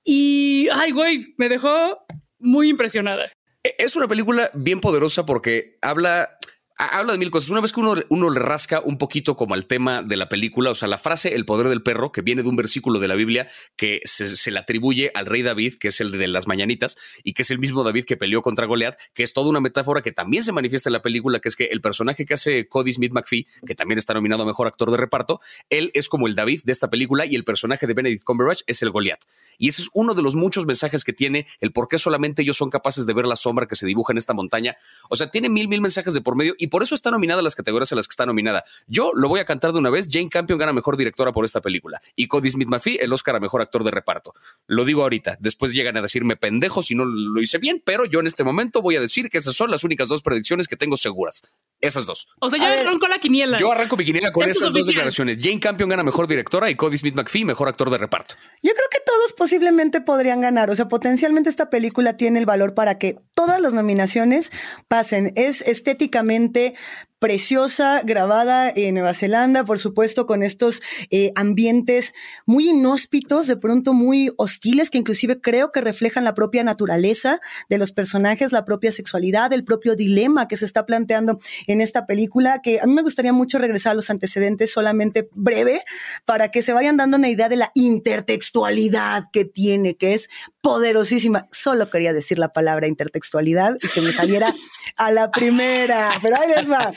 Y, 0.03 0.67
ay, 0.73 0.91
güey, 0.91 1.33
me 1.37 1.47
dejó 1.47 2.05
muy 2.39 2.67
impresionada. 2.67 3.31
Es 3.77 3.95
una 3.95 4.09
película 4.09 4.51
bien 4.53 4.81
poderosa 4.81 5.25
porque 5.25 5.77
habla 5.81 6.39
habla 6.85 7.13
de 7.13 7.19
mil 7.19 7.31
cosas. 7.31 7.49
Una 7.49 7.61
vez 7.61 7.71
que 7.71 7.79
uno, 7.79 7.95
uno 8.09 8.29
le 8.29 8.39
rasca 8.39 8.81
un 8.83 8.97
poquito 8.97 9.35
como 9.35 9.53
al 9.53 9.65
tema 9.65 10.03
de 10.03 10.17
la 10.17 10.29
película, 10.29 10.71
o 10.71 10.75
sea, 10.75 10.87
la 10.87 10.97
frase 10.97 11.35
el 11.35 11.45
poder 11.45 11.67
del 11.69 11.83
perro, 11.83 12.11
que 12.11 12.21
viene 12.21 12.43
de 12.43 12.49
un 12.49 12.55
versículo 12.55 12.99
de 12.99 13.07
la 13.07 13.15
Biblia 13.15 13.47
que 13.75 14.01
se, 14.05 14.51
le 14.51 14.59
atribuye 14.59 15.11
al 15.13 15.25
rey 15.25 15.41
David, 15.41 15.75
que 15.79 15.89
es 15.89 16.01
el 16.01 16.11
de 16.11 16.27
las 16.27 16.47
mañanitas, 16.47 16.97
y 17.23 17.33
que 17.33 17.43
es 17.43 17.51
el 17.51 17.59
mismo 17.59 17.83
David 17.83 18.05
que 18.05 18.17
peleó 18.17 18.41
contra 18.41 18.65
Goliat, 18.65 18.97
que 19.13 19.23
es 19.23 19.33
toda 19.33 19.49
una 19.49 19.59
metáfora 19.59 20.01
que 20.01 20.11
también 20.11 20.43
se 20.43 20.51
manifiesta 20.51 20.89
en 20.89 20.93
la 20.93 21.01
película, 21.01 21.39
que 21.39 21.49
es 21.49 21.55
que 21.55 21.65
el 21.65 21.81
personaje 21.81 22.25
que 22.25 22.33
hace 22.33 22.67
Cody 22.67 22.93
Smith 22.93 23.11
McPhee, 23.13 23.47
que 23.65 23.75
también 23.75 23.97
está 23.97 24.13
nominado 24.13 24.43
a 24.43 24.45
mejor 24.45 24.67
actor 24.67 24.91
de 24.91 24.97
reparto, 24.97 25.39
él 25.69 25.91
es 25.93 26.09
como 26.09 26.27
el 26.27 26.35
David 26.35 26.61
de 26.63 26.71
esta 26.71 26.89
película 26.89 27.25
y 27.25 27.35
el 27.35 27.43
personaje 27.43 27.87
de 27.87 27.93
Benedict 27.93 28.23
Cumberbatch 28.23 28.61
es 28.67 28.81
el 28.81 28.91
Goliat. 28.91 29.19
Y 29.57 29.69
ese 29.69 29.83
es 29.83 29.89
uno 29.93 30.13
de 30.13 30.21
los 30.21 30.35
muchos 30.35 30.65
mensajes 30.65 31.03
que 31.03 31.13
tiene 31.13 31.45
el 31.59 31.71
por 31.71 31.87
qué 31.87 31.99
solamente 31.99 32.41
ellos 32.41 32.57
son 32.57 32.69
capaces 32.69 33.05
de 33.05 33.13
ver 33.13 33.25
la 33.25 33.35
sombra 33.35 33.67
que 33.67 33.75
se 33.75 33.85
dibuja 33.85 34.13
en 34.13 34.17
esta 34.17 34.33
montaña. 34.33 34.75
O 35.09 35.15
sea, 35.15 35.29
tiene 35.29 35.49
mil, 35.49 35.67
mil 35.67 35.81
mensajes 35.81 36.13
de 36.13 36.21
por 36.21 36.35
medio 36.35 36.55
y 36.57 36.67
por 36.71 36.81
eso 36.81 36.95
está 36.95 37.11
nominada 37.11 37.41
a 37.41 37.43
las 37.43 37.53
categorías 37.53 37.91
en 37.91 37.97
las 37.97 38.07
que 38.07 38.13
está 38.13 38.25
nominada. 38.25 38.63
Yo 38.87 39.11
lo 39.13 39.27
voy 39.27 39.39
a 39.39 39.45
cantar 39.45 39.73
de 39.73 39.77
una 39.77 39.91
vez. 39.91 40.07
Jane 40.09 40.29
Campion 40.29 40.57
gana 40.57 40.73
mejor 40.73 40.97
directora 40.97 41.31
por 41.31 41.45
esta 41.45 41.61
película 41.61 42.01
y 42.15 42.27
Cody 42.27 42.49
Smith 42.49 42.67
McPhee 42.67 42.97
el 42.99 43.13
Oscar 43.13 43.35
a 43.35 43.39
mejor 43.39 43.61
actor 43.61 43.83
de 43.83 43.91
reparto. 43.91 44.33
Lo 44.65 44.85
digo 44.85 45.03
ahorita. 45.03 45.37
Después 45.39 45.73
llegan 45.73 45.97
a 45.97 46.01
decirme 46.01 46.37
pendejo 46.37 46.81
si 46.81 46.95
no 46.95 47.05
lo 47.05 47.39
hice 47.41 47.59
bien, 47.59 47.83
pero 47.85 48.05
yo 48.05 48.19
en 48.19 48.27
este 48.27 48.43
momento 48.43 48.81
voy 48.81 48.95
a 48.95 49.01
decir 49.01 49.29
que 49.29 49.37
esas 49.37 49.55
son 49.55 49.69
las 49.69 49.83
únicas 49.83 50.07
dos 50.07 50.23
predicciones 50.23 50.67
que 50.67 50.77
tengo 50.77 50.97
seguras. 50.97 51.43
Esas 51.81 52.05
dos. 52.05 52.27
O 52.39 52.49
sea, 52.49 52.59
ya 52.59 52.79
arranco 52.79 53.07
la 53.07 53.17
quiniela. 53.17 53.57
Yo 53.57 53.71
arranco 53.71 53.97
mi 53.97 54.05
quiniela 54.05 54.31
con 54.31 54.47
esas 54.47 54.71
dos 54.71 54.85
declaraciones. 54.85 55.39
Jane 55.41 55.59
Campion 55.59 55.89
gana 55.89 56.03
mejor 56.03 56.27
directora 56.27 56.69
y 56.69 56.75
Cody 56.75 56.97
Smith 56.97 57.15
McPhee 57.15 57.43
mejor 57.43 57.67
actor 57.67 57.89
de 57.89 57.97
reparto. 57.97 58.35
Yo 58.61 58.71
creo 58.73 58.87
que 58.91 58.99
todos 59.03 59.33
posiblemente 59.33 59.99
podrían 59.99 60.41
ganar. 60.41 60.69
O 60.69 60.75
sea, 60.75 60.87
potencialmente 60.87 61.49
esta 61.49 61.71
película 61.71 62.17
tiene 62.17 62.39
el 62.39 62.45
valor 62.45 62.75
para 62.75 62.99
que 62.99 63.17
todas 63.33 63.59
las 63.59 63.73
nominaciones 63.73 64.51
pasen. 64.87 65.33
Es 65.35 65.61
estéticamente 65.61 66.75
preciosa, 67.21 68.01
grabada 68.03 68.73
en 68.75 68.95
Nueva 68.95 69.13
Zelanda, 69.13 69.63
por 69.63 69.77
supuesto, 69.77 70.25
con 70.25 70.41
estos 70.41 70.81
eh, 71.11 71.31
ambientes 71.35 72.15
muy 72.47 72.69
inhóspitos, 72.69 73.45
de 73.45 73.57
pronto 73.57 73.93
muy 73.93 74.33
hostiles, 74.37 74.89
que 74.89 74.97
inclusive 74.97 75.39
creo 75.39 75.71
que 75.71 75.81
reflejan 75.81 76.23
la 76.23 76.33
propia 76.33 76.63
naturaleza 76.63 77.39
de 77.69 77.77
los 77.77 77.91
personajes, 77.91 78.51
la 78.51 78.65
propia 78.65 78.91
sexualidad, 78.91 79.53
el 79.53 79.63
propio 79.63 79.95
dilema 79.95 80.47
que 80.47 80.57
se 80.57 80.65
está 80.65 80.87
planteando 80.87 81.37
en 81.67 81.79
esta 81.79 82.07
película, 82.07 82.59
que 82.59 82.79
a 82.79 82.87
mí 82.87 82.93
me 82.95 83.03
gustaría 83.03 83.33
mucho 83.33 83.59
regresar 83.59 83.91
a 83.91 83.95
los 83.95 84.09
antecedentes 84.09 84.73
solamente 84.73 85.29
breve, 85.35 85.83
para 86.25 86.49
que 86.49 86.63
se 86.63 86.73
vayan 86.73 86.97
dando 86.97 87.17
una 87.17 87.29
idea 87.29 87.49
de 87.49 87.55
la 87.55 87.71
intertextualidad 87.75 89.25
que 89.31 89.45
tiene, 89.45 89.95
que 89.95 90.15
es 90.15 90.31
poderosísima. 90.61 91.47
Solo 91.51 91.87
quería 91.91 92.13
decir 92.13 92.39
la 92.39 92.51
palabra 92.51 92.87
intertextualidad 92.87 93.77
y 93.79 93.87
que 93.89 94.01
me 94.01 94.11
saliera 94.11 94.55
a 94.97 95.11
la 95.11 95.29
primera, 95.29 96.13
pero 96.19 96.35
ahí 96.41 96.49
les 96.49 96.71
va. 96.71 96.91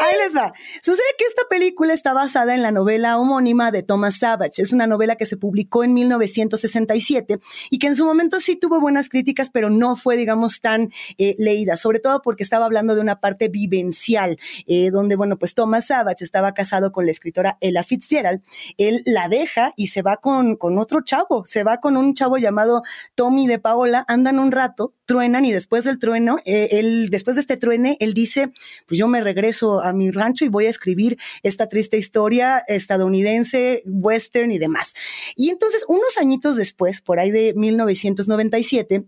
Ahí 0.00 0.14
les 0.22 0.36
va. 0.36 0.52
Sucede 0.82 1.06
que 1.18 1.24
esta 1.24 1.42
película 1.48 1.92
está 1.92 2.12
basada 2.12 2.54
en 2.54 2.62
la 2.62 2.70
novela 2.70 3.18
homónima 3.18 3.70
de 3.70 3.82
Thomas 3.82 4.18
Savage. 4.18 4.62
Es 4.62 4.72
una 4.72 4.86
novela 4.86 5.16
que 5.16 5.26
se 5.26 5.36
publicó 5.36 5.84
en 5.84 5.94
1967 5.94 7.38
y 7.70 7.78
que 7.78 7.86
en 7.86 7.96
su 7.96 8.04
momento 8.04 8.40
sí 8.40 8.56
tuvo 8.56 8.80
buenas 8.80 9.08
críticas, 9.08 9.50
pero 9.50 9.70
no 9.70 9.96
fue, 9.96 10.16
digamos, 10.16 10.60
tan 10.60 10.90
eh, 11.18 11.34
leída, 11.38 11.76
sobre 11.76 12.00
todo 12.00 12.22
porque 12.22 12.42
estaba 12.42 12.66
hablando 12.66 12.94
de 12.94 13.00
una 13.00 13.20
parte 13.20 13.48
vivencial, 13.48 14.38
eh, 14.66 14.90
donde, 14.90 15.16
bueno, 15.16 15.38
pues 15.38 15.54
Thomas 15.54 15.86
Savage 15.86 16.24
estaba 16.24 16.52
casado 16.52 16.92
con 16.92 17.06
la 17.06 17.12
escritora 17.12 17.58
Ella 17.60 17.84
Fitzgerald. 17.84 18.42
Él 18.78 19.02
la 19.06 19.28
deja 19.28 19.72
y 19.76 19.88
se 19.88 20.02
va 20.02 20.16
con, 20.18 20.56
con 20.56 20.78
otro 20.78 21.02
chavo, 21.02 21.44
se 21.46 21.64
va 21.64 21.78
con 21.78 21.96
un 21.96 22.14
chavo 22.14 22.38
llamado 22.38 22.82
Tommy 23.14 23.46
de 23.46 23.58
Paola, 23.58 24.04
andan 24.08 24.38
un 24.38 24.52
rato, 24.52 24.94
truenan 25.06 25.44
y 25.44 25.52
después 25.52 25.84
del 25.84 25.98
trueno, 25.98 26.38
eh, 26.44 26.68
él, 26.72 27.08
después 27.10 27.36
de 27.36 27.40
este 27.40 27.56
truene, 27.56 27.96
él 28.00 28.12
dice, 28.12 28.52
pues 28.86 28.98
yo 28.98 29.08
me 29.08 29.20
regreso 29.20 29.75
a 29.82 29.92
mi 29.92 30.10
rancho 30.10 30.44
y 30.44 30.48
voy 30.48 30.66
a 30.66 30.70
escribir 30.70 31.18
esta 31.42 31.68
triste 31.68 31.96
historia 31.96 32.58
estadounidense, 32.68 33.82
western 33.86 34.52
y 34.52 34.58
demás. 34.58 34.94
Y 35.36 35.50
entonces, 35.50 35.84
unos 35.88 36.16
añitos 36.18 36.56
después, 36.56 37.00
por 37.00 37.18
ahí 37.18 37.30
de 37.30 37.54
1997, 37.54 39.06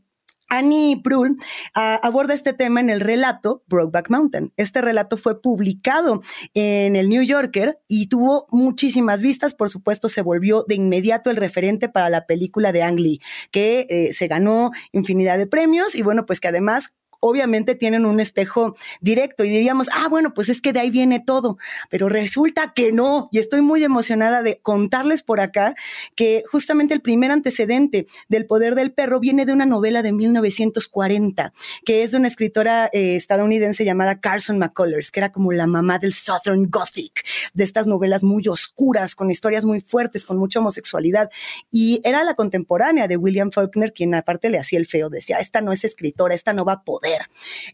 Annie 0.48 1.00
Prull 1.02 1.36
ah, 1.74 2.00
aborda 2.02 2.34
este 2.34 2.52
tema 2.52 2.80
en 2.80 2.90
el 2.90 3.00
relato 3.00 3.62
Brokeback 3.68 4.10
Mountain. 4.10 4.52
Este 4.56 4.80
relato 4.80 5.16
fue 5.16 5.40
publicado 5.40 6.22
en 6.54 6.96
el 6.96 7.08
New 7.08 7.22
Yorker 7.22 7.78
y 7.86 8.08
tuvo 8.08 8.46
muchísimas 8.50 9.20
vistas. 9.20 9.54
Por 9.54 9.68
supuesto, 9.68 10.08
se 10.08 10.22
volvió 10.22 10.64
de 10.66 10.74
inmediato 10.74 11.30
el 11.30 11.36
referente 11.36 11.88
para 11.88 12.08
la 12.08 12.26
película 12.26 12.72
de 12.72 12.82
Ang 12.82 12.98
Lee, 12.98 13.20
que 13.50 13.86
eh, 13.90 14.12
se 14.12 14.26
ganó 14.26 14.70
infinidad 14.92 15.38
de 15.38 15.46
premios 15.46 15.94
y 15.94 16.02
bueno, 16.02 16.24
pues 16.24 16.40
que 16.40 16.48
además 16.48 16.94
obviamente 17.20 17.74
tienen 17.74 18.04
un 18.06 18.20
espejo 18.20 18.76
directo 19.00 19.44
y 19.44 19.50
diríamos, 19.50 19.88
ah, 19.92 20.08
bueno, 20.08 20.34
pues 20.34 20.48
es 20.48 20.60
que 20.60 20.72
de 20.72 20.80
ahí 20.80 20.90
viene 20.90 21.20
todo, 21.20 21.58
pero 21.90 22.08
resulta 22.08 22.72
que 22.74 22.92
no. 22.92 23.28
Y 23.32 23.38
estoy 23.38 23.60
muy 23.60 23.82
emocionada 23.82 24.42
de 24.42 24.58
contarles 24.58 25.22
por 25.22 25.40
acá 25.40 25.74
que 26.14 26.44
justamente 26.50 26.94
el 26.94 27.00
primer 27.00 27.30
antecedente 27.30 28.06
del 28.28 28.46
poder 28.46 28.74
del 28.74 28.92
perro 28.92 29.20
viene 29.20 29.46
de 29.46 29.52
una 29.52 29.66
novela 29.66 30.02
de 30.02 30.12
1940, 30.12 31.52
que 31.84 32.02
es 32.02 32.12
de 32.12 32.18
una 32.18 32.28
escritora 32.28 32.88
eh, 32.92 33.16
estadounidense 33.16 33.84
llamada 33.84 34.20
Carson 34.20 34.58
McCullers, 34.58 35.10
que 35.10 35.20
era 35.20 35.32
como 35.32 35.52
la 35.52 35.66
mamá 35.66 35.98
del 35.98 36.14
Southern 36.14 36.70
Gothic, 36.70 37.24
de 37.54 37.64
estas 37.64 37.86
novelas 37.86 38.22
muy 38.22 38.46
oscuras, 38.48 39.14
con 39.14 39.30
historias 39.30 39.64
muy 39.64 39.80
fuertes, 39.80 40.24
con 40.24 40.38
mucha 40.38 40.60
homosexualidad. 40.60 41.30
Y 41.70 42.00
era 42.04 42.22
la 42.22 42.34
contemporánea 42.34 43.08
de 43.08 43.16
William 43.16 43.50
Faulkner, 43.50 43.92
quien 43.92 44.14
aparte 44.14 44.50
le 44.50 44.58
hacía 44.58 44.78
el 44.78 44.86
feo, 44.86 45.10
decía, 45.10 45.38
esta 45.38 45.60
no 45.60 45.72
es 45.72 45.84
escritora, 45.84 46.34
esta 46.34 46.52
no 46.52 46.64
va 46.64 46.74
a 46.74 46.82
poder 46.82 47.07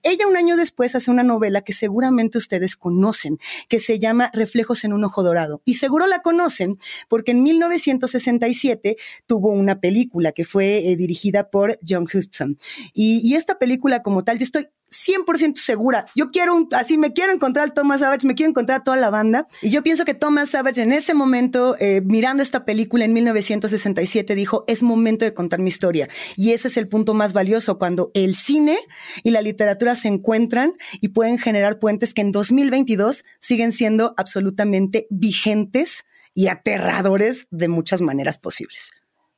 ella 0.02 0.26
un 0.26 0.36
año 0.36 0.56
después 0.56 0.94
hace 0.94 1.10
una 1.10 1.22
novela 1.22 1.62
que 1.62 1.72
seguramente 1.72 2.38
ustedes 2.38 2.76
conocen, 2.76 3.38
que 3.68 3.80
se 3.80 3.98
llama 3.98 4.30
Reflejos 4.32 4.84
en 4.84 4.92
un 4.92 5.04
ojo 5.04 5.22
dorado. 5.22 5.62
Y 5.64 5.74
seguro 5.74 6.06
la 6.06 6.22
conocen 6.22 6.78
porque 7.08 7.32
en 7.32 7.42
1967 7.42 8.96
tuvo 9.26 9.50
una 9.50 9.80
película 9.80 10.32
que 10.32 10.44
fue 10.44 10.88
eh, 10.88 10.96
dirigida 10.96 11.50
por 11.50 11.78
John 11.86 12.06
Huston. 12.12 12.58
y 12.94 13.34
esta 13.34 13.58
película 13.58 14.02
como 14.02 14.24
tal, 14.24 14.38
yo 14.38 14.44
estoy 14.44 14.68
100% 14.94 15.56
segura. 15.56 16.06
Yo 16.14 16.30
quiero 16.30 16.54
un, 16.54 16.68
así 16.72 16.96
me 16.98 17.12
quiero 17.12 17.32
encontrar 17.32 17.68
a 17.68 17.74
Thomas 17.74 18.00
Savage, 18.00 18.26
me 18.26 18.34
quiero 18.34 18.50
encontrar 18.50 18.80
a 18.80 18.84
toda 18.84 18.96
la 18.96 19.10
banda. 19.10 19.48
Y 19.62 19.70
yo 19.70 19.82
pienso 19.82 20.04
que 20.04 20.14
Thomas 20.14 20.50
Savage 20.50 20.82
en 20.82 20.92
ese 20.92 21.14
momento, 21.14 21.76
eh, 21.80 22.00
mirando 22.04 22.42
esta 22.42 22.64
película 22.64 23.04
en 23.04 23.12
1967, 23.12 24.34
dijo, 24.34 24.64
es 24.66 24.82
momento 24.82 25.24
de 25.24 25.34
contar 25.34 25.60
mi 25.60 25.68
historia. 25.68 26.08
Y 26.36 26.52
ese 26.52 26.68
es 26.68 26.76
el 26.76 26.88
punto 26.88 27.14
más 27.14 27.32
valioso, 27.32 27.78
cuando 27.78 28.10
el 28.14 28.34
cine 28.34 28.78
y 29.22 29.30
la 29.30 29.42
literatura 29.42 29.96
se 29.96 30.08
encuentran 30.08 30.74
y 31.00 31.08
pueden 31.08 31.38
generar 31.38 31.78
puentes 31.78 32.14
que 32.14 32.22
en 32.22 32.32
2022 32.32 33.24
siguen 33.40 33.72
siendo 33.72 34.14
absolutamente 34.16 35.06
vigentes 35.10 36.06
y 36.34 36.48
aterradores 36.48 37.46
de 37.50 37.68
muchas 37.68 38.00
maneras 38.00 38.38
posibles. 38.38 38.92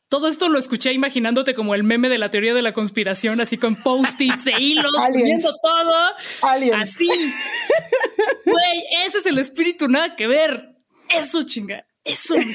Todo 0.08 0.28
esto 0.28 0.48
lo 0.48 0.58
escuché 0.58 0.92
imaginándote 0.92 1.54
como 1.54 1.74
el 1.74 1.82
meme 1.82 2.08
de 2.08 2.18
la 2.18 2.30
teoría 2.30 2.54
de 2.54 2.62
la 2.62 2.72
conspiración, 2.72 3.40
así 3.40 3.58
con 3.58 3.74
post-its 3.82 4.46
e 4.46 4.60
hilos, 4.60 4.92
viendo 5.14 5.52
todo. 5.60 5.94
Así. 6.74 7.08
Güey, 8.44 8.84
ese 9.04 9.18
es 9.18 9.26
el 9.26 9.38
espíritu, 9.38 9.88
nada 9.88 10.14
que 10.14 10.28
ver. 10.28 10.76
Eso, 11.08 11.42
chinga. 11.42 11.86
Eso. 12.04 12.34
Oye, 12.36 12.46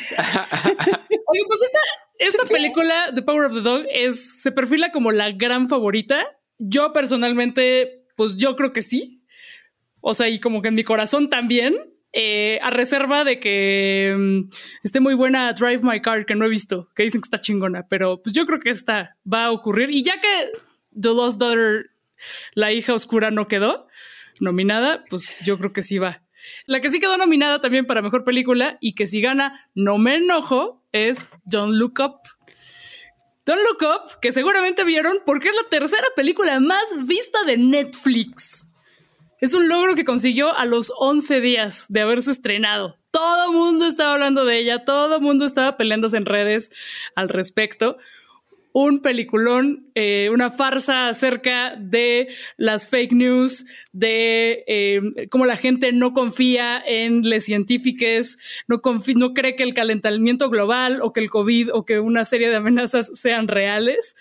pues 1.47 1.61
esta, 1.61 1.79
esta 2.19 2.45
película, 2.45 3.11
The 3.13 3.21
Power 3.21 3.47
of 3.47 3.53
the 3.53 3.61
Dog, 3.61 3.85
es, 3.91 4.41
se 4.41 4.51
perfila 4.53 4.91
como 4.91 5.11
la 5.11 5.31
gran 5.31 5.67
favorita. 5.67 6.25
Yo 6.57 6.93
personalmente, 6.93 8.05
pues 8.15 8.37
yo 8.37 8.55
creo 8.55 8.71
que 8.71 8.81
sí. 8.81 9.25
O 9.99 10.13
sea, 10.13 10.29
y 10.29 10.39
como 10.39 10.61
que 10.61 10.69
en 10.69 10.75
mi 10.75 10.85
corazón 10.85 11.29
también. 11.29 11.75
Eh, 12.13 12.59
a 12.61 12.69
reserva 12.69 13.23
de 13.23 13.39
que 13.39 14.13
mm, 14.17 14.49
esté 14.83 14.99
muy 14.99 15.13
buena 15.13 15.53
Drive 15.53 15.81
My 15.81 16.01
Car, 16.01 16.25
que 16.25 16.35
no 16.35 16.45
he 16.45 16.49
visto, 16.49 16.89
que 16.93 17.03
dicen 17.03 17.21
que 17.21 17.27
está 17.27 17.39
chingona, 17.39 17.87
pero 17.87 18.21
pues 18.21 18.35
yo 18.35 18.45
creo 18.45 18.59
que 18.59 18.69
esta 18.69 19.15
va 19.31 19.45
a 19.45 19.51
ocurrir. 19.51 19.89
Y 19.91 20.03
ya 20.03 20.19
que 20.19 20.51
The 20.99 21.09
Lost 21.09 21.39
Daughter, 21.39 21.91
la 22.53 22.73
hija 22.73 22.93
oscura, 22.93 23.31
no 23.31 23.47
quedó 23.47 23.87
nominada, 24.41 25.05
pues 25.09 25.39
yo 25.45 25.57
creo 25.57 25.71
que 25.71 25.83
sí 25.83 25.99
va. 25.99 26.23
La 26.65 26.81
que 26.81 26.89
sí 26.89 26.99
quedó 26.99 27.17
nominada 27.17 27.59
también 27.59 27.85
para 27.85 28.01
mejor 28.01 28.23
película 28.23 28.77
y 28.81 28.93
que 28.95 29.07
si 29.07 29.21
gana, 29.21 29.69
no 29.73 29.97
me 29.97 30.15
enojo, 30.15 30.83
es 30.91 31.29
Don't 31.45 31.75
Look 31.75 31.99
Up. 31.99 32.19
Don't 33.45 33.61
Look 33.61 33.89
Up, 33.89 34.19
que 34.21 34.31
seguramente 34.31 34.83
vieron 34.83 35.19
porque 35.25 35.49
es 35.49 35.55
la 35.55 35.69
tercera 35.69 36.07
película 36.15 36.59
más 36.59 36.83
vista 37.05 37.43
de 37.45 37.57
Netflix. 37.57 38.70
Es 39.41 39.55
un 39.55 39.67
logro 39.67 39.95
que 39.95 40.05
consiguió 40.05 40.55
a 40.55 40.65
los 40.65 40.93
11 40.95 41.41
días 41.41 41.87
de 41.89 42.01
haberse 42.01 42.29
estrenado. 42.29 42.99
Todo 43.09 43.49
el 43.49 43.57
mundo 43.57 43.87
estaba 43.87 44.13
hablando 44.13 44.45
de 44.45 44.59
ella, 44.59 44.85
todo 44.85 45.15
el 45.15 45.21
mundo 45.21 45.45
estaba 45.45 45.77
peleándose 45.77 46.17
en 46.17 46.25
redes 46.25 46.71
al 47.15 47.27
respecto. 47.27 47.97
Un 48.71 49.01
peliculón, 49.01 49.89
eh, 49.95 50.29
una 50.31 50.51
farsa 50.51 51.07
acerca 51.07 51.75
de 51.75 52.27
las 52.55 52.87
fake 52.87 53.13
news, 53.13 53.65
de 53.91 54.63
eh, 54.67 55.27
cómo 55.31 55.47
la 55.47 55.57
gente 55.57 55.91
no 55.91 56.13
confía 56.13 56.79
en 56.85 57.27
las 57.27 57.43
científicas, 57.43 58.37
no, 58.67 58.79
no 59.15 59.33
cree 59.33 59.55
que 59.55 59.63
el 59.63 59.73
calentamiento 59.73 60.51
global 60.51 60.99
o 61.01 61.13
que 61.13 61.19
el 61.19 61.31
COVID 61.31 61.73
o 61.73 61.83
que 61.83 61.99
una 61.99 62.25
serie 62.25 62.49
de 62.49 62.57
amenazas 62.57 63.09
sean 63.15 63.47
reales 63.47 64.15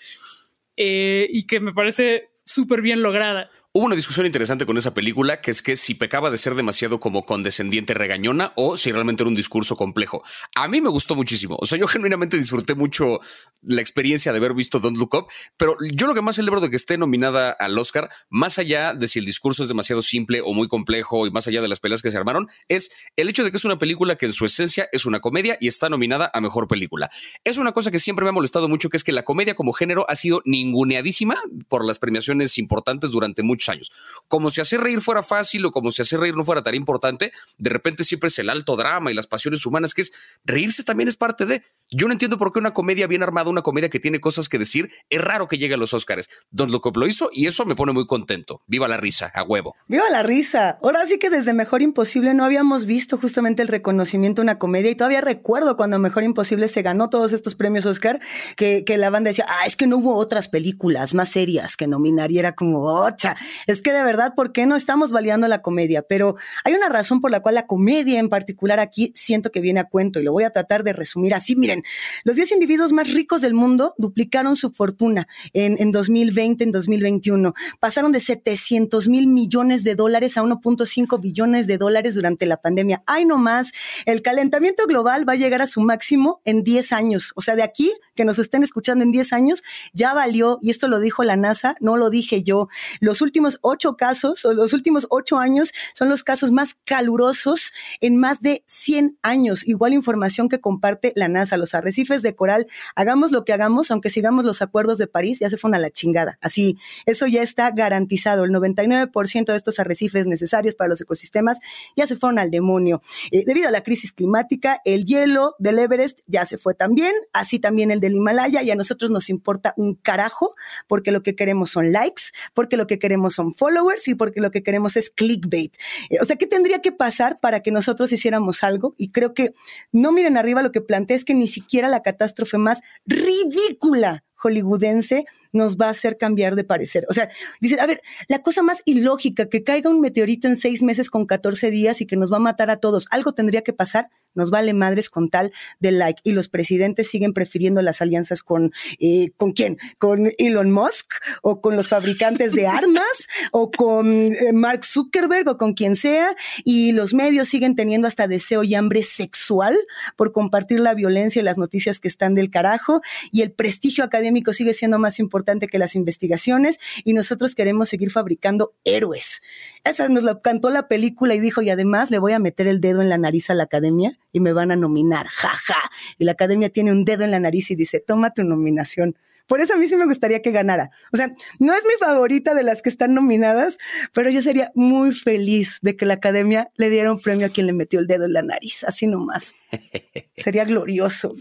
eh, 0.77 1.27
y 1.29 1.45
que 1.45 1.59
me 1.59 1.73
parece 1.73 2.31
súper 2.43 2.81
bien 2.81 3.03
lograda. 3.03 3.51
Hubo 3.73 3.85
una 3.85 3.95
discusión 3.95 4.25
interesante 4.25 4.65
con 4.65 4.77
esa 4.77 4.93
película, 4.93 5.39
que 5.39 5.49
es 5.49 5.61
que 5.61 5.77
si 5.77 5.93
pecaba 5.93 6.29
de 6.29 6.35
ser 6.35 6.55
demasiado 6.55 6.99
como 6.99 7.25
condescendiente 7.25 7.93
regañona 7.93 8.51
o 8.57 8.75
si 8.75 8.91
realmente 8.91 9.23
era 9.23 9.29
un 9.29 9.35
discurso 9.35 9.77
complejo. 9.77 10.23
A 10.57 10.67
mí 10.67 10.81
me 10.81 10.89
gustó 10.89 11.15
muchísimo. 11.15 11.55
O 11.57 11.65
sea, 11.65 11.77
yo 11.77 11.87
genuinamente 11.87 12.35
disfruté 12.35 12.75
mucho 12.75 13.21
la 13.61 13.79
experiencia 13.79 14.33
de 14.33 14.39
haber 14.39 14.55
visto 14.55 14.81
Don't 14.81 14.97
Look 14.97 15.15
Up, 15.15 15.27
pero 15.55 15.77
yo 15.93 16.05
lo 16.05 16.13
que 16.13 16.21
más 16.21 16.35
celebro 16.35 16.59
de 16.59 16.69
que 16.69 16.75
esté 16.75 16.97
nominada 16.97 17.51
al 17.51 17.77
Oscar, 17.77 18.09
más 18.29 18.59
allá 18.59 18.93
de 18.93 19.07
si 19.07 19.19
el 19.19 19.25
discurso 19.25 19.63
es 19.63 19.69
demasiado 19.69 20.01
simple 20.01 20.41
o 20.43 20.53
muy 20.53 20.67
complejo 20.67 21.25
y 21.25 21.31
más 21.31 21.47
allá 21.47 21.61
de 21.61 21.69
las 21.69 21.79
peleas 21.79 22.01
que 22.01 22.11
se 22.11 22.17
armaron, 22.17 22.49
es 22.67 22.91
el 23.15 23.29
hecho 23.29 23.45
de 23.45 23.51
que 23.51 23.57
es 23.57 23.63
una 23.63 23.77
película 23.77 24.17
que 24.17 24.25
en 24.25 24.33
su 24.33 24.43
esencia 24.43 24.89
es 24.91 25.05
una 25.05 25.21
comedia 25.21 25.57
y 25.61 25.69
está 25.69 25.87
nominada 25.87 26.29
a 26.33 26.41
mejor 26.41 26.67
película. 26.67 27.09
Es 27.45 27.57
una 27.57 27.71
cosa 27.71 27.89
que 27.89 27.99
siempre 27.99 28.25
me 28.25 28.29
ha 28.29 28.33
molestado 28.33 28.67
mucho, 28.67 28.89
que 28.89 28.97
es 28.97 29.05
que 29.05 29.13
la 29.13 29.23
comedia 29.23 29.55
como 29.55 29.71
género 29.71 30.05
ha 30.09 30.15
sido 30.17 30.41
ninguneadísima 30.43 31.37
por 31.69 31.85
las 31.85 31.99
premiaciones 31.99 32.57
importantes 32.57 33.11
durante 33.11 33.43
muchos 33.61 33.69
años. 33.69 33.91
Como 34.27 34.49
si 34.49 34.61
hacer 34.61 34.81
reír 34.81 35.01
fuera 35.01 35.23
fácil 35.23 35.65
o 35.65 35.71
como 35.71 35.91
si 35.91 36.01
hacer 36.01 36.19
reír 36.19 36.35
no 36.35 36.43
fuera 36.43 36.63
tan 36.63 36.75
importante, 36.75 37.31
de 37.57 37.69
repente 37.69 38.03
siempre 38.03 38.27
es 38.27 38.39
el 38.39 38.49
alto 38.49 38.75
drama 38.75 39.11
y 39.11 39.13
las 39.13 39.27
pasiones 39.27 39.65
humanas, 39.65 39.93
que 39.93 40.01
es 40.01 40.11
reírse 40.43 40.83
también 40.83 41.07
es 41.07 41.15
parte 41.15 41.45
de. 41.45 41.63
Yo 41.93 42.07
no 42.07 42.13
entiendo 42.13 42.37
por 42.37 42.53
qué 42.53 42.59
una 42.59 42.71
comedia 42.71 43.05
bien 43.05 43.21
armada, 43.21 43.49
una 43.49 43.63
comedia 43.63 43.89
que 43.89 43.99
tiene 43.99 44.21
cosas 44.21 44.47
que 44.47 44.57
decir, 44.57 44.89
es 45.09 45.21
raro 45.21 45.49
que 45.49 45.57
llegue 45.57 45.73
a 45.73 45.77
los 45.77 45.93
Oscars. 45.93 46.29
Don 46.49 46.71
Look 46.71 46.95
lo 46.95 47.05
hizo 47.05 47.29
y 47.33 47.47
eso 47.47 47.65
me 47.65 47.75
pone 47.75 47.91
muy 47.91 48.07
contento. 48.07 48.61
Viva 48.65 48.87
la 48.87 48.95
risa, 48.95 49.29
a 49.35 49.43
huevo. 49.43 49.75
Viva 49.89 50.09
la 50.09 50.23
risa. 50.23 50.79
Ahora 50.81 51.05
sí 51.05 51.19
que 51.19 51.29
desde 51.29 51.53
Mejor 51.53 51.81
Imposible 51.81 52.33
no 52.33 52.45
habíamos 52.45 52.85
visto 52.85 53.17
justamente 53.17 53.61
el 53.61 53.67
reconocimiento 53.67 54.41
de 54.41 54.43
una 54.43 54.57
comedia 54.57 54.89
y 54.89 54.95
todavía 54.95 55.19
recuerdo 55.19 55.75
cuando 55.75 55.99
Mejor 55.99 56.23
Imposible 56.23 56.69
se 56.69 56.81
ganó 56.81 57.09
todos 57.09 57.33
estos 57.33 57.55
premios 57.55 57.85
Oscar 57.85 58.21
que, 58.55 58.85
la 58.97 59.09
banda 59.09 59.31
decía, 59.31 59.45
ah, 59.49 59.65
es 59.65 59.75
que 59.75 59.85
no 59.85 59.97
hubo 59.97 60.15
otras 60.15 60.47
películas 60.47 61.13
más 61.13 61.27
serias 61.27 61.75
que 61.75 61.87
nominar 61.87 62.31
y 62.31 62.39
era 62.39 62.55
como, 62.55 62.83
otra. 62.83 63.35
Es 63.67 63.81
que 63.81 63.91
de 63.91 64.05
verdad, 64.05 64.33
¿por 64.33 64.53
qué 64.53 64.65
no 64.65 64.77
estamos 64.77 65.11
validando 65.11 65.49
la 65.49 65.61
comedia? 65.61 66.03
Pero 66.03 66.37
hay 66.63 66.73
una 66.73 66.87
razón 66.87 67.19
por 67.19 67.31
la 67.31 67.41
cual 67.41 67.55
la 67.55 67.67
comedia 67.67 68.17
en 68.19 68.29
particular 68.29 68.79
aquí 68.79 69.11
siento 69.13 69.51
que 69.51 69.59
viene 69.59 69.81
a 69.81 69.89
cuento 69.89 70.21
y 70.21 70.23
lo 70.23 70.31
voy 70.31 70.45
a 70.45 70.51
tratar 70.51 70.85
de 70.85 70.93
resumir 70.93 71.33
así. 71.33 71.57
Miren, 71.57 71.80
los 72.23 72.35
10 72.35 72.53
individuos 72.53 72.93
más 72.93 73.11
ricos 73.11 73.41
del 73.41 73.53
mundo 73.53 73.93
duplicaron 73.97 74.55
su 74.55 74.71
fortuna 74.71 75.27
en, 75.53 75.77
en 75.79 75.91
2020, 75.91 76.63
en 76.63 76.71
2021. 76.71 77.53
Pasaron 77.79 78.11
de 78.11 78.19
700 78.19 79.07
mil 79.07 79.27
millones 79.27 79.83
de 79.83 79.95
dólares 79.95 80.37
a 80.37 80.43
1.5 80.43 81.21
billones 81.21 81.67
de 81.67 81.77
dólares 81.77 82.15
durante 82.15 82.45
la 82.45 82.57
pandemia. 82.57 83.03
Ay, 83.05 83.25
no 83.25 83.37
más. 83.37 83.71
El 84.05 84.21
calentamiento 84.21 84.85
global 84.85 85.27
va 85.27 85.33
a 85.33 85.37
llegar 85.37 85.61
a 85.61 85.67
su 85.67 85.81
máximo 85.81 86.41
en 86.45 86.63
10 86.63 86.93
años. 86.93 87.33
O 87.35 87.41
sea, 87.41 87.55
de 87.55 87.63
aquí 87.63 87.91
que 88.21 88.25
nos 88.25 88.37
estén 88.37 88.61
escuchando 88.61 89.03
en 89.03 89.11
10 89.11 89.33
años, 89.33 89.63
ya 89.93 90.13
valió, 90.13 90.59
y 90.61 90.69
esto 90.69 90.87
lo 90.87 90.99
dijo 90.99 91.23
la 91.23 91.37
NASA, 91.37 91.75
no 91.79 91.97
lo 91.97 92.11
dije 92.11 92.43
yo. 92.43 92.67
Los 92.99 93.23
últimos 93.23 93.57
ocho 93.61 93.97
casos, 93.97 94.45
o 94.45 94.53
los 94.53 94.73
últimos 94.73 95.07
ocho 95.09 95.39
años, 95.39 95.73
son 95.95 96.07
los 96.07 96.23
casos 96.23 96.51
más 96.51 96.75
calurosos 96.85 97.73
en 97.99 98.17
más 98.17 98.41
de 98.41 98.63
100 98.67 99.17
años. 99.23 99.67
Igual 99.67 99.93
información 99.93 100.49
que 100.49 100.61
comparte 100.61 101.13
la 101.15 101.29
NASA. 101.29 101.57
Los 101.57 101.73
arrecifes 101.73 102.21
de 102.21 102.35
coral, 102.35 102.67
hagamos 102.95 103.31
lo 103.31 103.43
que 103.43 103.53
hagamos, 103.53 103.89
aunque 103.89 104.11
sigamos 104.11 104.45
los 104.45 104.61
acuerdos 104.61 104.99
de 104.99 105.07
París, 105.07 105.39
ya 105.39 105.49
se 105.49 105.57
fueron 105.57 105.73
a 105.73 105.79
la 105.79 105.89
chingada. 105.89 106.37
Así, 106.41 106.77
eso 107.07 107.25
ya 107.25 107.41
está 107.41 107.71
garantizado. 107.71 108.43
El 108.43 108.51
99% 108.51 109.45
de 109.45 109.55
estos 109.55 109.79
arrecifes 109.79 110.27
necesarios 110.27 110.75
para 110.75 110.89
los 110.89 111.01
ecosistemas 111.01 111.57
ya 111.97 112.05
se 112.05 112.15
fueron 112.15 112.37
al 112.37 112.51
demonio. 112.51 113.01
Eh, 113.31 113.45
debido 113.47 113.67
a 113.67 113.71
la 113.71 113.81
crisis 113.81 114.11
climática, 114.11 114.79
el 114.85 115.05
hielo 115.05 115.55
del 115.57 115.79
Everest 115.79 116.19
ya 116.27 116.45
se 116.45 116.59
fue 116.59 116.75
también, 116.75 117.13
así 117.33 117.57
también 117.57 117.89
el 117.89 117.99
del 117.99 118.10
Himalaya, 118.13 118.63
y 118.63 118.71
a 118.71 118.75
nosotros 118.75 119.11
nos 119.11 119.29
importa 119.29 119.73
un 119.77 119.95
carajo, 119.95 120.53
porque 120.87 121.11
lo 121.11 121.23
que 121.23 121.35
queremos 121.35 121.71
son 121.71 121.91
likes, 121.91 122.23
porque 122.53 122.77
lo 122.77 122.87
que 122.87 122.99
queremos 122.99 123.35
son 123.35 123.53
followers 123.53 124.07
y 124.07 124.15
porque 124.15 124.41
lo 124.41 124.51
que 124.51 124.63
queremos 124.63 124.97
es 124.97 125.09
clickbait. 125.09 125.75
Eh, 126.09 126.17
o 126.21 126.25
sea, 126.25 126.35
¿qué 126.35 126.47
tendría 126.47 126.81
que 126.81 126.91
pasar 126.91 127.39
para 127.39 127.61
que 127.61 127.71
nosotros 127.71 128.11
hiciéramos 128.11 128.63
algo? 128.63 128.95
Y 128.97 129.11
creo 129.11 129.33
que 129.33 129.53
no 129.91 130.11
miren 130.11 130.37
arriba 130.37 130.61
lo 130.61 130.71
que 130.71 130.81
planteé 130.81 131.15
es 131.17 131.25
que 131.25 131.33
ni 131.33 131.47
siquiera 131.47 131.89
la 131.89 132.01
catástrofe 132.01 132.57
más 132.57 132.81
ridícula 133.05 134.23
hollywoodense 134.41 135.25
nos 135.51 135.77
va 135.77 135.87
a 135.87 135.91
hacer 135.91 136.17
cambiar 136.17 136.55
de 136.55 136.63
parecer. 136.63 137.05
O 137.09 137.13
sea, 137.13 137.29
dice, 137.59 137.79
a 137.79 137.85
ver, 137.85 138.01
la 138.27 138.41
cosa 138.41 138.63
más 138.63 138.81
ilógica, 138.85 139.49
que 139.49 139.63
caiga 139.63 139.89
un 139.89 140.01
meteorito 140.01 140.47
en 140.47 140.55
seis 140.55 140.83
meses 140.83 141.09
con 141.09 141.25
14 141.25 141.71
días 141.71 142.01
y 142.01 142.05
que 142.05 142.17
nos 142.17 142.31
va 142.31 142.37
a 142.37 142.41
matar 142.41 142.69
a 142.69 142.77
todos, 142.77 143.07
algo 143.11 143.33
tendría 143.33 143.61
que 143.61 143.73
pasar, 143.73 144.09
nos 144.33 144.49
vale 144.49 144.73
madres 144.73 145.09
con 145.09 145.29
tal 145.29 145.51
de 145.79 145.91
like. 145.91 146.21
Y 146.23 146.31
los 146.31 146.47
presidentes 146.47 147.09
siguen 147.09 147.33
prefiriendo 147.33 147.81
las 147.81 148.01
alianzas 148.01 148.43
con, 148.43 148.71
eh, 148.99 149.31
¿con 149.35 149.51
quién? 149.51 149.77
¿Con 149.97 150.31
Elon 150.37 150.71
Musk? 150.71 151.15
¿O 151.41 151.59
con 151.59 151.75
los 151.75 151.89
fabricantes 151.89 152.53
de 152.53 152.67
armas? 152.67 153.03
¿O 153.51 153.71
con 153.71 154.31
eh, 154.31 154.53
Mark 154.53 154.85
Zuckerberg? 154.85 155.49
¿O 155.49 155.57
con 155.57 155.73
quien 155.73 155.97
sea? 155.97 156.33
Y 156.63 156.93
los 156.93 157.13
medios 157.13 157.49
siguen 157.49 157.75
teniendo 157.75 158.07
hasta 158.07 158.27
deseo 158.27 158.63
y 158.63 158.75
hambre 158.75 159.03
sexual 159.03 159.77
por 160.15 160.31
compartir 160.31 160.79
la 160.79 160.93
violencia 160.93 161.41
y 161.41 161.43
las 161.43 161.57
noticias 161.57 161.99
que 161.99 162.07
están 162.07 162.33
del 162.33 162.49
carajo. 162.49 163.01
Y 163.31 163.41
el 163.41 163.51
prestigio 163.51 164.05
académico 164.05 164.53
sigue 164.53 164.73
siendo 164.73 164.97
más 164.97 165.19
importante 165.19 165.40
que 165.43 165.79
las 165.79 165.95
investigaciones. 165.95 166.79
Y 167.03 167.13
nosotros 167.13 167.55
queremos 167.55 167.89
seguir 167.89 168.11
fabricando 168.11 168.73
héroes. 168.83 169.41
Esa 169.83 170.07
nos 170.09 170.23
lo 170.23 170.39
cantó 170.39 170.69
la 170.69 170.87
película 170.87 171.35
y 171.35 171.39
dijo, 171.39 171.61
y 171.61 171.69
además 171.69 172.11
le 172.11 172.19
voy 172.19 172.33
a 172.33 172.39
meter 172.39 172.67
el 172.67 172.81
dedo 172.81 173.01
en 173.01 173.09
la 173.09 173.17
nariz 173.17 173.49
a 173.49 173.53
la 173.53 173.63
academia 173.63 174.17
y 174.31 174.39
me 174.39 174.53
van 174.53 174.71
a 174.71 174.75
nominar, 174.75 175.27
jaja. 175.27 175.73
Ja. 175.73 175.91
Y 176.17 176.25
la 176.25 176.33
academia 176.33 176.69
tiene 176.69 176.91
un 176.91 177.05
dedo 177.05 177.23
en 177.23 177.31
la 177.31 177.39
nariz 177.39 177.71
y 177.71 177.75
dice, 177.75 177.99
toma 177.99 178.33
tu 178.33 178.43
nominación. 178.43 179.15
Por 179.47 179.59
eso 179.59 179.73
a 179.73 179.77
mí 179.77 179.87
sí 179.87 179.97
me 179.97 180.05
gustaría 180.05 180.41
que 180.41 180.51
ganara. 180.51 180.91
O 181.11 181.17
sea, 181.17 181.35
no 181.59 181.73
es 181.73 181.83
mi 181.83 181.93
favorita 181.99 182.53
de 182.53 182.63
las 182.63 182.81
que 182.81 182.87
están 182.87 183.13
nominadas, 183.13 183.79
pero 184.13 184.29
yo 184.29 184.41
sería 184.41 184.71
muy 184.75 185.11
feliz 185.11 185.79
de 185.81 185.97
que 185.97 186.05
la 186.05 186.13
academia 186.13 186.71
le 186.77 186.89
diera 186.89 187.11
un 187.11 187.19
premio 187.19 187.47
a 187.47 187.49
quien 187.49 187.67
le 187.67 187.73
metió 187.73 187.99
el 187.99 188.07
dedo 188.07 188.25
en 188.25 188.33
la 188.33 188.43
nariz, 188.43 188.85
así 188.85 189.07
nomás. 189.07 189.53
sería 190.37 190.63
glorioso. 190.63 191.35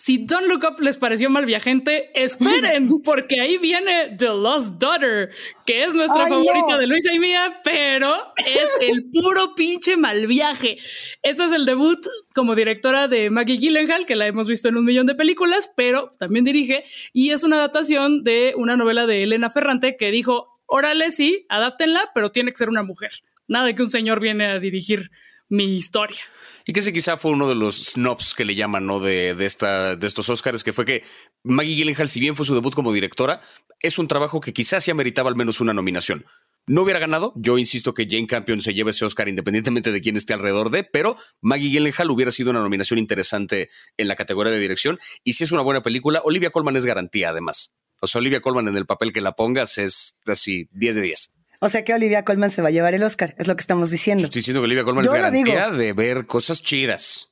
Si 0.00 0.18
Don't 0.18 0.46
Look 0.46 0.64
Up 0.64 0.80
les 0.80 0.96
pareció 0.96 1.28
mal 1.28 1.44
viajante, 1.44 2.12
esperen, 2.14 2.88
porque 3.04 3.40
ahí 3.40 3.58
viene 3.58 4.14
The 4.16 4.28
Lost 4.28 4.80
Daughter, 4.80 5.30
que 5.66 5.82
es 5.82 5.92
nuestra 5.92 6.22
Ay, 6.22 6.30
favorita 6.30 6.70
no. 6.70 6.78
de 6.78 6.86
Luisa 6.86 7.12
y 7.12 7.18
mía, 7.18 7.60
pero 7.64 8.32
es 8.36 8.70
el 8.80 9.10
puro 9.10 9.56
pinche 9.56 9.96
mal 9.96 10.28
viaje. 10.28 10.78
Este 11.20 11.44
es 11.44 11.50
el 11.50 11.66
debut 11.66 11.98
como 12.32 12.54
directora 12.54 13.08
de 13.08 13.28
Maggie 13.30 13.58
Gyllenhaal, 13.58 14.06
que 14.06 14.14
la 14.14 14.28
hemos 14.28 14.46
visto 14.46 14.68
en 14.68 14.76
un 14.76 14.84
millón 14.84 15.06
de 15.06 15.16
películas, 15.16 15.68
pero 15.76 16.06
también 16.16 16.44
dirige, 16.44 16.84
y 17.12 17.30
es 17.30 17.42
una 17.42 17.56
adaptación 17.56 18.22
de 18.22 18.54
una 18.56 18.76
novela 18.76 19.04
de 19.04 19.24
Elena 19.24 19.50
Ferrante 19.50 19.96
que 19.96 20.12
dijo, 20.12 20.60
órale, 20.66 21.10
sí, 21.10 21.44
adáptenla, 21.48 22.12
pero 22.14 22.30
tiene 22.30 22.52
que 22.52 22.58
ser 22.58 22.68
una 22.68 22.84
mujer. 22.84 23.10
Nada 23.48 23.66
de 23.66 23.74
que 23.74 23.82
un 23.82 23.90
señor 23.90 24.20
viene 24.20 24.46
a 24.46 24.60
dirigir 24.60 25.10
mi 25.48 25.74
historia. 25.74 26.20
Y 26.68 26.74
que 26.74 26.80
ese 26.80 26.92
quizá 26.92 27.16
fue 27.16 27.30
uno 27.30 27.48
de 27.48 27.54
los 27.54 27.82
snobs 27.82 28.34
que 28.34 28.44
le 28.44 28.54
llaman, 28.54 28.84
¿no? 28.84 29.00
De, 29.00 29.34
de, 29.34 29.46
esta, 29.46 29.96
de 29.96 30.06
estos 30.06 30.28
Oscars, 30.28 30.62
que 30.62 30.74
fue 30.74 30.84
que 30.84 31.02
Maggie 31.42 31.76
Gyllenhaal, 31.76 32.10
si 32.10 32.20
bien 32.20 32.36
fue 32.36 32.44
su 32.44 32.54
debut 32.54 32.74
como 32.74 32.92
directora, 32.92 33.40
es 33.80 33.98
un 33.98 34.06
trabajo 34.06 34.38
que 34.42 34.52
quizás 34.52 34.84
sí 34.84 34.90
ameritaba 34.90 35.30
al 35.30 35.34
menos 35.34 35.62
una 35.62 35.72
nominación. 35.72 36.26
No 36.66 36.82
hubiera 36.82 37.00
ganado, 37.00 37.32
yo 37.36 37.56
insisto 37.56 37.94
que 37.94 38.06
Jane 38.06 38.26
Campion 38.26 38.60
se 38.60 38.74
lleve 38.74 38.90
ese 38.90 39.06
Oscar 39.06 39.28
independientemente 39.28 39.92
de 39.92 40.02
quién 40.02 40.18
esté 40.18 40.34
alrededor 40.34 40.68
de, 40.68 40.84
pero 40.84 41.16
Maggie 41.40 41.70
Gyllenhaal 41.70 42.10
hubiera 42.10 42.32
sido 42.32 42.50
una 42.50 42.60
nominación 42.60 42.98
interesante 42.98 43.70
en 43.96 44.06
la 44.06 44.16
categoría 44.16 44.52
de 44.52 44.60
dirección. 44.60 44.98
Y 45.24 45.32
si 45.32 45.44
es 45.44 45.52
una 45.52 45.62
buena 45.62 45.82
película, 45.82 46.20
Olivia 46.22 46.50
Colman 46.50 46.76
es 46.76 46.84
garantía 46.84 47.30
además. 47.30 47.72
O 48.02 48.06
sea, 48.06 48.18
Olivia 48.18 48.42
Colman 48.42 48.68
en 48.68 48.76
el 48.76 48.84
papel 48.84 49.14
que 49.14 49.22
la 49.22 49.32
pongas 49.32 49.78
es 49.78 50.18
así 50.26 50.68
10 50.72 50.96
de 50.96 51.00
10. 51.00 51.37
O 51.60 51.68
sea 51.68 51.84
que 51.84 51.92
Olivia 51.92 52.24
Colman 52.24 52.50
se 52.50 52.62
va 52.62 52.68
a 52.68 52.70
llevar 52.70 52.94
el 52.94 53.02
Oscar, 53.02 53.34
es 53.38 53.46
lo 53.46 53.56
que 53.56 53.62
estamos 53.62 53.90
diciendo. 53.90 54.24
Estoy 54.24 54.40
diciendo 54.40 54.60
que 54.60 54.66
Olivia 54.66 54.84
Colman 54.84 55.04
yo 55.04 55.12
es 55.12 55.20
garantía 55.20 55.70
de 55.70 55.92
ver 55.92 56.26
cosas 56.26 56.62
chidas. 56.62 57.28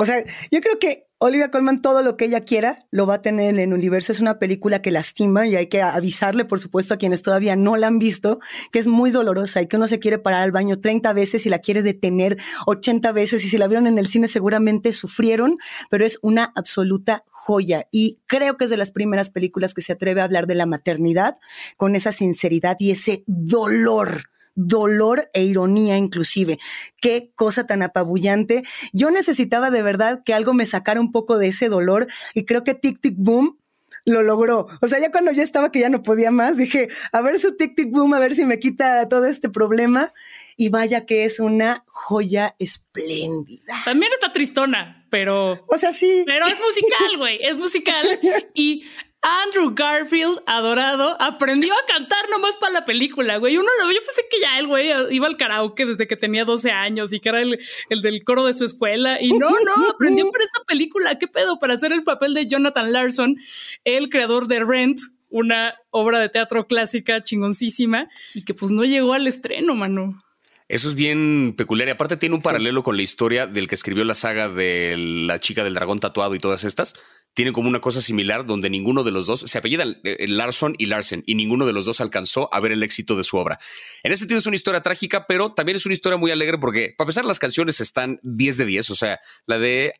O 0.00 0.04
sea, 0.04 0.22
yo 0.52 0.60
creo 0.60 0.78
que 0.78 1.08
Olivia 1.18 1.50
Colman 1.50 1.82
todo 1.82 2.02
lo 2.02 2.16
que 2.16 2.26
ella 2.26 2.44
quiera 2.44 2.78
lo 2.92 3.04
va 3.04 3.14
a 3.14 3.22
tener 3.22 3.52
en 3.52 3.58
el 3.58 3.74
universo. 3.74 4.12
Es 4.12 4.20
una 4.20 4.38
película 4.38 4.80
que 4.80 4.92
lastima 4.92 5.48
y 5.48 5.56
hay 5.56 5.66
que 5.66 5.82
avisarle, 5.82 6.44
por 6.44 6.60
supuesto, 6.60 6.94
a 6.94 6.98
quienes 6.98 7.22
todavía 7.22 7.56
no 7.56 7.76
la 7.76 7.88
han 7.88 7.98
visto, 7.98 8.38
que 8.70 8.78
es 8.78 8.86
muy 8.86 9.10
dolorosa 9.10 9.60
y 9.60 9.66
que 9.66 9.76
uno 9.76 9.88
se 9.88 9.98
quiere 9.98 10.20
parar 10.20 10.42
al 10.42 10.52
baño 10.52 10.78
30 10.78 11.12
veces 11.14 11.46
y 11.46 11.48
la 11.48 11.58
quiere 11.58 11.82
detener 11.82 12.38
80 12.66 13.10
veces 13.10 13.44
y 13.44 13.48
si 13.48 13.58
la 13.58 13.66
vieron 13.66 13.88
en 13.88 13.98
el 13.98 14.06
cine 14.06 14.28
seguramente 14.28 14.92
sufrieron, 14.92 15.58
pero 15.90 16.06
es 16.06 16.20
una 16.22 16.52
absoluta 16.54 17.24
joya 17.28 17.88
y 17.90 18.20
creo 18.26 18.56
que 18.56 18.66
es 18.66 18.70
de 18.70 18.76
las 18.76 18.92
primeras 18.92 19.30
películas 19.30 19.74
que 19.74 19.82
se 19.82 19.94
atreve 19.94 20.20
a 20.20 20.24
hablar 20.24 20.46
de 20.46 20.54
la 20.54 20.66
maternidad 20.66 21.38
con 21.76 21.96
esa 21.96 22.12
sinceridad 22.12 22.76
y 22.78 22.92
ese 22.92 23.24
dolor 23.26 24.28
dolor 24.58 25.30
e 25.32 25.44
ironía 25.44 25.96
inclusive. 25.96 26.58
Qué 27.00 27.30
cosa 27.34 27.66
tan 27.66 27.82
apabullante. 27.82 28.64
Yo 28.92 29.10
necesitaba 29.10 29.70
de 29.70 29.82
verdad 29.82 30.22
que 30.24 30.34
algo 30.34 30.52
me 30.52 30.66
sacara 30.66 31.00
un 31.00 31.12
poco 31.12 31.38
de 31.38 31.48
ese 31.48 31.68
dolor 31.68 32.08
y 32.34 32.44
creo 32.44 32.64
que 32.64 32.74
Tic 32.74 33.00
Tic 33.00 33.14
Boom 33.16 33.58
lo 34.04 34.22
logró. 34.22 34.66
O 34.80 34.86
sea, 34.88 34.98
ya 34.98 35.10
cuando 35.10 35.30
ya 35.32 35.42
estaba 35.42 35.70
que 35.70 35.80
ya 35.80 35.88
no 35.88 36.02
podía 36.02 36.30
más, 36.30 36.56
dije, 36.56 36.88
a 37.12 37.20
ver 37.20 37.38
su 37.38 37.56
tic 37.56 37.76
tic 37.76 37.90
boom, 37.90 38.14
a 38.14 38.18
ver 38.18 38.34
si 38.34 38.44
me 38.44 38.58
quita 38.58 39.08
todo 39.08 39.26
este 39.26 39.48
problema. 39.48 40.12
Y 40.56 40.70
vaya 40.70 41.06
que 41.06 41.24
es 41.24 41.38
una 41.38 41.84
joya 41.86 42.56
espléndida. 42.58 43.74
También 43.84 44.12
está 44.12 44.32
tristona, 44.32 45.06
pero. 45.08 45.64
O 45.68 45.78
sea, 45.78 45.92
sí. 45.92 46.24
Pero 46.26 46.46
es 46.46 46.58
musical, 46.60 47.16
güey. 47.16 47.38
Es 47.42 47.56
musical. 47.56 48.18
y 48.54 48.84
Andrew 49.20 49.74
Garfield, 49.74 50.40
adorado, 50.46 51.20
aprendió 51.20 51.74
a 51.74 51.86
cantar 51.92 52.30
nomás 52.30 52.56
para 52.56 52.72
la 52.72 52.84
película, 52.84 53.38
güey. 53.38 53.56
Uno 53.56 53.68
lo 53.80 53.90
yo 53.90 53.98
pensé 53.98 54.22
que 54.30 54.40
ya 54.40 54.58
el 54.58 54.68
güey 54.68 54.90
iba 55.10 55.26
al 55.26 55.36
karaoke 55.36 55.86
desde 55.86 56.06
que 56.06 56.16
tenía 56.16 56.44
12 56.44 56.70
años 56.70 57.12
y 57.12 57.18
que 57.18 57.28
era 57.28 57.42
el, 57.42 57.58
el 57.90 58.00
del 58.00 58.22
coro 58.22 58.44
de 58.44 58.54
su 58.54 58.64
escuela. 58.64 59.20
Y 59.20 59.32
no, 59.32 59.50
no, 59.50 59.90
aprendió 59.90 60.30
para 60.30 60.44
esta 60.44 60.60
película. 60.66 61.18
¿Qué 61.18 61.26
pedo? 61.26 61.58
Para 61.58 61.74
hacer 61.74 61.92
el 61.92 62.04
papel 62.04 62.32
de 62.32 62.46
Jonathan 62.46 62.92
Larson, 62.92 63.36
el 63.84 64.08
creador 64.08 64.46
de 64.46 64.64
Rent, 64.64 65.00
una 65.30 65.74
obra 65.90 66.20
de 66.20 66.28
teatro 66.28 66.66
clásica 66.66 67.22
chingoncísima 67.22 68.08
y 68.34 68.44
que 68.44 68.54
pues 68.54 68.70
no 68.70 68.84
llegó 68.84 69.14
al 69.14 69.26
estreno, 69.26 69.74
mano. 69.74 70.22
Eso 70.68 70.88
es 70.88 70.94
bien 70.94 71.54
peculiar 71.56 71.88
y 71.88 71.92
aparte 71.92 72.18
tiene 72.18 72.34
un 72.34 72.42
paralelo 72.42 72.82
con 72.82 72.96
la 72.96 73.02
historia 73.02 73.46
del 73.46 73.68
que 73.68 73.74
escribió 73.74 74.04
la 74.04 74.14
saga 74.14 74.50
de 74.50 74.96
la 74.98 75.40
chica 75.40 75.64
del 75.64 75.72
dragón 75.72 75.98
tatuado 75.98 76.34
y 76.34 76.38
todas 76.38 76.62
estas. 76.62 76.94
Tienen 77.38 77.54
como 77.54 77.68
una 77.68 77.80
cosa 77.80 78.00
similar 78.00 78.46
donde 78.46 78.68
ninguno 78.68 79.04
de 79.04 79.12
los 79.12 79.26
dos 79.26 79.42
se 79.42 79.58
apellida 79.58 79.84
eh, 80.02 80.26
Larson 80.26 80.74
y 80.76 80.86
Larsen 80.86 81.22
y 81.24 81.36
ninguno 81.36 81.66
de 81.66 81.72
los 81.72 81.84
dos 81.84 82.00
alcanzó 82.00 82.52
a 82.52 82.58
ver 82.58 82.72
el 82.72 82.82
éxito 82.82 83.16
de 83.16 83.22
su 83.22 83.36
obra. 83.36 83.60
En 84.02 84.10
ese 84.10 84.22
sentido 84.22 84.40
es 84.40 84.46
una 84.46 84.56
historia 84.56 84.82
trágica, 84.82 85.24
pero 85.24 85.54
también 85.54 85.76
es 85.76 85.86
una 85.86 85.92
historia 85.92 86.18
muy 86.18 86.32
alegre 86.32 86.58
porque, 86.58 86.96
para 86.98 87.06
empezar, 87.06 87.24
las 87.24 87.38
canciones 87.38 87.80
están 87.80 88.18
10 88.24 88.56
de 88.56 88.66
10. 88.66 88.90
O 88.90 88.96
sea, 88.96 89.20
la 89.46 89.60
de 89.60 89.92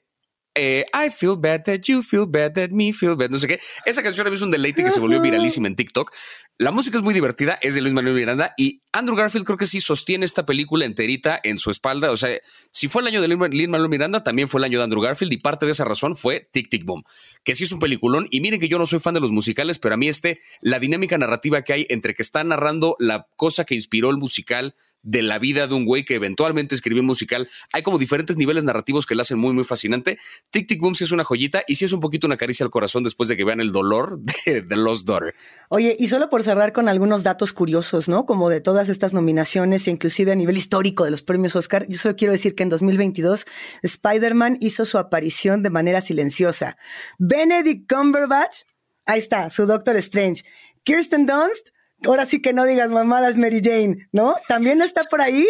eh, 0.54 0.84
I 0.92 1.10
feel 1.10 1.36
bad 1.36 1.62
that 1.64 1.80
you 1.86 2.02
feel 2.02 2.26
bad 2.26 2.54
that 2.54 2.70
me 2.70 2.92
feel 2.92 3.14
bad. 3.16 3.30
No 3.30 3.38
sé 3.38 3.46
qué. 3.46 3.60
Esa 3.84 4.02
canción 4.02 4.32
es 4.32 4.42
un 4.42 4.50
deleite 4.50 4.82
que 4.82 4.90
se 4.90 5.00
volvió 5.00 5.20
viralísima 5.20 5.68
en 5.68 5.76
TikTok. 5.76 6.12
La 6.60 6.72
música 6.72 6.98
es 6.98 7.04
muy 7.04 7.14
divertida, 7.14 7.56
es 7.62 7.76
de 7.76 7.80
Luis 7.80 7.94
Manuel 7.94 8.16
Miranda 8.16 8.52
y 8.56 8.82
Andrew 8.92 9.16
Garfield 9.16 9.46
creo 9.46 9.56
que 9.56 9.66
sí 9.66 9.80
sostiene 9.80 10.24
esta 10.24 10.44
película 10.44 10.84
enterita 10.84 11.38
en 11.44 11.60
su 11.60 11.70
espalda. 11.70 12.10
O 12.10 12.16
sea, 12.16 12.36
si 12.72 12.88
fue 12.88 13.02
el 13.02 13.08
año 13.08 13.22
de 13.22 13.28
Luis 13.28 13.68
Manuel 13.68 13.88
Miranda, 13.88 14.24
también 14.24 14.48
fue 14.48 14.58
el 14.58 14.64
año 14.64 14.78
de 14.78 14.84
Andrew 14.84 15.00
Garfield 15.00 15.32
y 15.32 15.36
parte 15.36 15.66
de 15.66 15.72
esa 15.72 15.84
razón 15.84 16.16
fue 16.16 16.48
Tic 16.52 16.68
Tic 16.68 16.84
Boom, 16.84 17.04
que 17.44 17.54
sí 17.54 17.62
es 17.62 17.70
un 17.70 17.78
peliculón. 17.78 18.26
Y 18.30 18.40
miren 18.40 18.58
que 18.58 18.68
yo 18.68 18.78
no 18.78 18.86
soy 18.86 18.98
fan 18.98 19.14
de 19.14 19.20
los 19.20 19.30
musicales, 19.30 19.78
pero 19.78 19.94
a 19.94 19.96
mí 19.98 20.08
este, 20.08 20.40
la 20.60 20.80
dinámica 20.80 21.16
narrativa 21.16 21.62
que 21.62 21.72
hay 21.72 21.86
entre 21.88 22.14
que 22.14 22.22
está 22.22 22.42
narrando 22.42 22.96
la 22.98 23.28
cosa 23.36 23.64
que 23.64 23.76
inspiró 23.76 24.10
el 24.10 24.16
musical 24.16 24.74
de 25.02 25.22
la 25.22 25.38
vida 25.38 25.66
de 25.66 25.74
un 25.74 25.84
güey 25.84 26.04
que 26.04 26.14
eventualmente 26.14 26.74
escribió 26.74 27.02
un 27.02 27.06
musical. 27.06 27.48
Hay 27.72 27.82
como 27.82 27.98
diferentes 27.98 28.36
niveles 28.36 28.64
narrativos 28.64 29.06
que 29.06 29.14
la 29.14 29.22
hacen 29.22 29.38
muy, 29.38 29.52
muy 29.52 29.64
fascinante. 29.64 30.18
Tic 30.50 30.68
Tic 30.68 30.80
Boom 30.80 30.94
sí 30.94 31.04
es 31.04 31.12
una 31.12 31.24
joyita 31.24 31.62
y 31.66 31.76
sí 31.76 31.84
es 31.84 31.92
un 31.92 32.00
poquito 32.00 32.26
una 32.26 32.36
caricia 32.36 32.64
al 32.64 32.70
corazón 32.70 33.04
después 33.04 33.28
de 33.28 33.36
que 33.36 33.44
vean 33.44 33.60
el 33.60 33.72
dolor 33.72 34.18
de, 34.46 34.62
The 34.62 34.76
Lost 34.76 35.06
Daughter. 35.06 35.34
Oye, 35.68 35.96
y 35.98 36.08
solo 36.08 36.30
por 36.30 36.42
cerrar 36.42 36.72
con 36.72 36.88
algunos 36.88 37.22
datos 37.22 37.52
curiosos, 37.52 38.08
¿no? 38.08 38.26
Como 38.26 38.48
de 38.50 38.60
todas 38.60 38.88
estas 38.88 39.12
nominaciones 39.12 39.86
e 39.86 39.90
inclusive 39.90 40.32
a 40.32 40.34
nivel 40.34 40.56
histórico 40.56 41.04
de 41.04 41.10
los 41.10 41.22
premios 41.22 41.56
Oscar, 41.56 41.86
yo 41.88 41.98
solo 41.98 42.16
quiero 42.16 42.32
decir 42.32 42.54
que 42.54 42.62
en 42.62 42.68
2022 42.68 43.46
Spider-Man 43.82 44.58
hizo 44.60 44.84
su 44.84 44.98
aparición 44.98 45.62
de 45.62 45.70
manera 45.70 46.00
silenciosa. 46.00 46.76
Benedict 47.18 47.92
Cumberbatch, 47.92 48.62
ahí 49.06 49.18
está, 49.18 49.50
su 49.50 49.66
Doctor 49.66 49.96
Strange. 49.96 50.44
Kirsten 50.84 51.26
Dunst, 51.26 51.68
ahora 52.06 52.26
sí 52.26 52.40
que 52.40 52.52
no 52.52 52.64
digas 52.64 52.90
mamadas 52.90 53.38
Mary 53.38 53.60
Jane, 53.62 54.08
¿no? 54.12 54.36
También 54.48 54.82
está 54.82 55.04
por 55.04 55.20
ahí. 55.20 55.46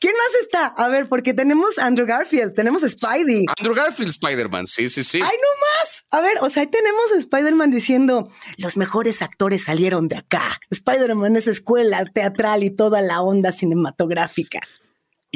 ¿Quién 0.00 0.14
más 0.14 0.42
está? 0.42 0.66
A 0.66 0.88
ver, 0.88 1.08
porque 1.08 1.34
tenemos 1.34 1.78
Andrew 1.78 2.06
Garfield, 2.06 2.54
tenemos 2.54 2.82
Spidey. 2.82 3.46
Andrew 3.58 3.74
Garfield, 3.74 4.10
Spider-Man, 4.10 4.66
sí, 4.66 4.88
sí, 4.88 5.02
sí. 5.02 5.18
¡Ay, 5.22 5.36
no 5.36 5.82
más! 5.82 6.06
A 6.10 6.20
ver, 6.20 6.38
o 6.40 6.50
sea, 6.50 6.62
ahí 6.62 6.68
tenemos 6.68 7.12
a 7.12 7.16
Spider-Man 7.16 7.70
diciendo, 7.70 8.28
los 8.58 8.76
mejores 8.76 9.22
actores 9.22 9.64
salieron 9.64 10.08
de 10.08 10.16
acá. 10.16 10.60
Spider-Man 10.70 11.36
es 11.36 11.46
escuela 11.46 12.04
teatral 12.12 12.62
y 12.62 12.70
toda 12.70 13.00
la 13.00 13.22
onda 13.22 13.52
cinematográfica. 13.52 14.60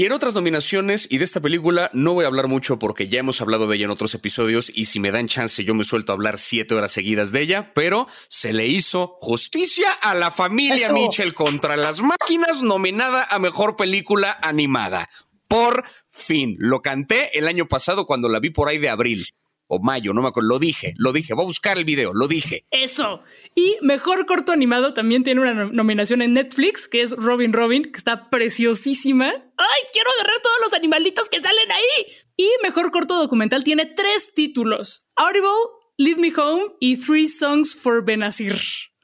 Y 0.00 0.06
en 0.06 0.12
otras 0.12 0.32
nominaciones 0.32 1.06
y 1.10 1.18
de 1.18 1.26
esta 1.26 1.42
película 1.42 1.90
no 1.92 2.14
voy 2.14 2.24
a 2.24 2.28
hablar 2.28 2.48
mucho 2.48 2.78
porque 2.78 3.08
ya 3.08 3.20
hemos 3.20 3.42
hablado 3.42 3.66
de 3.66 3.76
ella 3.76 3.84
en 3.84 3.90
otros 3.90 4.14
episodios 4.14 4.72
y 4.74 4.86
si 4.86 4.98
me 4.98 5.10
dan 5.10 5.28
chance 5.28 5.62
yo 5.62 5.74
me 5.74 5.84
suelto 5.84 6.10
a 6.10 6.14
hablar 6.14 6.38
siete 6.38 6.74
horas 6.74 6.90
seguidas 6.90 7.32
de 7.32 7.42
ella, 7.42 7.74
pero 7.74 8.08
se 8.26 8.54
le 8.54 8.66
hizo 8.66 9.18
justicia 9.18 9.92
a 10.00 10.14
la 10.14 10.30
familia 10.30 10.90
Mitchell 10.90 11.34
contra 11.34 11.76
las 11.76 12.00
máquinas 12.00 12.62
nominada 12.62 13.26
a 13.28 13.38
Mejor 13.38 13.76
Película 13.76 14.38
Animada. 14.40 15.06
Por 15.48 15.84
fin, 16.08 16.56
lo 16.58 16.80
canté 16.80 17.38
el 17.38 17.46
año 17.46 17.68
pasado 17.68 18.06
cuando 18.06 18.30
la 18.30 18.40
vi 18.40 18.48
por 18.48 18.70
ahí 18.70 18.78
de 18.78 18.88
abril 18.88 19.26
o 19.72 19.78
mayo, 19.80 20.14
no 20.14 20.22
me 20.22 20.28
acuerdo, 20.28 20.48
lo 20.48 20.58
dije, 20.58 20.94
lo 20.96 21.12
dije, 21.12 21.34
voy 21.34 21.44
a 21.44 21.46
buscar 21.46 21.78
el 21.78 21.84
video, 21.84 22.12
lo 22.12 22.26
dije. 22.26 22.64
Eso. 22.72 23.20
Y 23.54 23.76
mejor 23.82 24.26
corto 24.26 24.52
animado 24.52 24.94
también 24.94 25.24
tiene 25.24 25.40
una 25.40 25.64
nominación 25.66 26.22
en 26.22 26.34
Netflix, 26.34 26.88
que 26.88 27.02
es 27.02 27.12
Robin 27.12 27.52
Robin, 27.52 27.82
que 27.82 27.98
está 27.98 28.30
preciosísima. 28.30 29.26
¡Ay, 29.26 29.82
quiero 29.92 30.10
agarrar 30.12 30.40
todos 30.42 30.56
los 30.62 30.72
animalitos 30.72 31.28
que 31.28 31.42
salen 31.42 31.70
ahí! 31.70 32.06
Y 32.36 32.48
mejor 32.62 32.90
corto 32.90 33.16
documental 33.16 33.64
tiene 33.64 33.86
tres 33.86 34.32
títulos: 34.34 35.06
Audible, 35.16 35.50
Leave 35.98 36.20
Me 36.20 36.32
Home 36.36 36.74
y 36.80 36.96
Three 36.96 37.28
Songs 37.28 37.74
for 37.74 38.04
Benazir. 38.04 38.56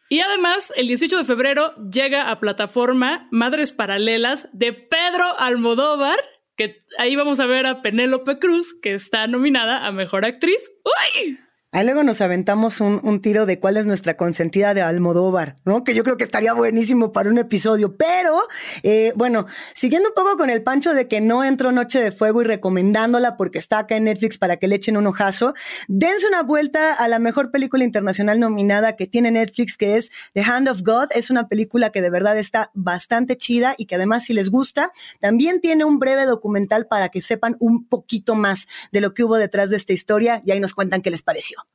Y 0.09 0.21
además, 0.21 0.73
el 0.77 0.87
18 0.87 1.19
de 1.19 1.25
febrero 1.25 1.75
llega 1.91 2.31
a 2.31 2.39
plataforma 2.39 3.29
Madres 3.33 3.73
Paralelas 3.73 4.49
de 4.53 4.73
Pedro 4.73 5.39
Almodóvar 5.39 6.21
que 6.57 6.85
ahí 6.99 7.15
vamos 7.17 7.39
a 7.39 7.47
ver 7.47 7.67
a 7.67 7.83
Penélope 7.83 8.39
Cruz, 8.39 8.75
que 8.81 8.95
está 8.95 9.27
nominada 9.27 9.87
a 9.87 9.93
Mejor 9.93 10.25
Actriz. 10.25 10.73
¡Uy! 10.85 11.39
Ahí 11.73 11.85
luego 11.85 12.05
nos 12.05 12.23
aventamos 12.23 12.81
un, 12.81 13.21
tiro 13.21 13.45
de 13.45 13.59
cuál 13.59 13.77
es 13.77 13.85
nuestra 13.85 14.17
consentida 14.17 14.73
de 14.73 14.81
Almodóvar, 14.81 15.57
¿no? 15.67 15.85
Que 15.85 15.95
yo 15.95 16.05
creo 16.05 16.17
que 16.17 16.25
estaría 16.25 16.55
buenísimo 16.55 17.13
para 17.13 17.29
un 17.29 17.37
episodio. 17.37 17.97
Pero, 17.97 18.41
eh, 18.83 19.13
bueno, 19.15 19.45
siguiendo 19.75 20.09
un 20.09 20.15
poco 20.15 20.39
con 20.39 20.49
el 20.49 20.63
pancho 20.63 20.95
de 20.95 21.07
que 21.07 21.21
no 21.21 21.45
entró 21.45 21.73
Noche 21.73 22.01
de 22.01 22.13
Fuego 22.13 22.41
y 22.41 22.47
recomendándola 22.47 23.37
porque 23.37 23.59
está 23.59 23.81
acá 23.81 23.97
en 23.97 24.05
Netflix 24.05 24.39
para 24.39 24.57
que 24.57 24.69
le 24.69 24.77
echen 24.77 24.97
un 24.97 25.07
ojazo, 25.07 25.53
dense 25.87 26.27
una 26.27 26.43
vuelta 26.43 26.95
a 26.95 27.09
la 27.09 27.19
mejor 27.19 27.51
película 27.51 27.85
internacional 27.85 28.41
nominada 28.41 28.97
que 28.97 29.07
tiene 29.07 29.31
Netflix, 29.31 29.77
que 29.77 29.97
es 29.97 30.11
The 30.33 30.43
Hand 30.43 30.71
of 30.71 30.81
God. 30.83 31.09
Es 31.15 31.29
una 31.29 31.47
película 31.47 31.91
que 31.91 32.01
de 32.01 32.09
verdad 32.09 32.39
está 32.39 32.71
bastante 32.73 33.37
chida 33.37 33.75
y 33.77 33.85
que 33.85 33.97
además, 33.97 34.25
si 34.25 34.33
les 34.33 34.49
gusta, 34.49 34.93
también 35.21 35.61
tiene 35.61 35.85
un 35.85 35.99
breve 35.99 36.25
documental 36.25 36.87
para 36.87 37.11
que 37.11 37.21
sepan 37.21 37.57
un 37.59 37.87
poquito 37.87 38.35
más 38.35 38.67
de 38.93 39.03
lo 39.03 39.13
que 39.13 39.25
hubo 39.25 39.37
detrás 39.37 39.69
de 39.69 39.77
esta 39.77 39.93
historia 39.93 40.41
y 40.47 40.53
ahí 40.53 40.61
nos 40.61 40.73
cuentan 40.73 41.03
qué 41.03 41.11
les 41.11 41.21
pareció 41.21 41.66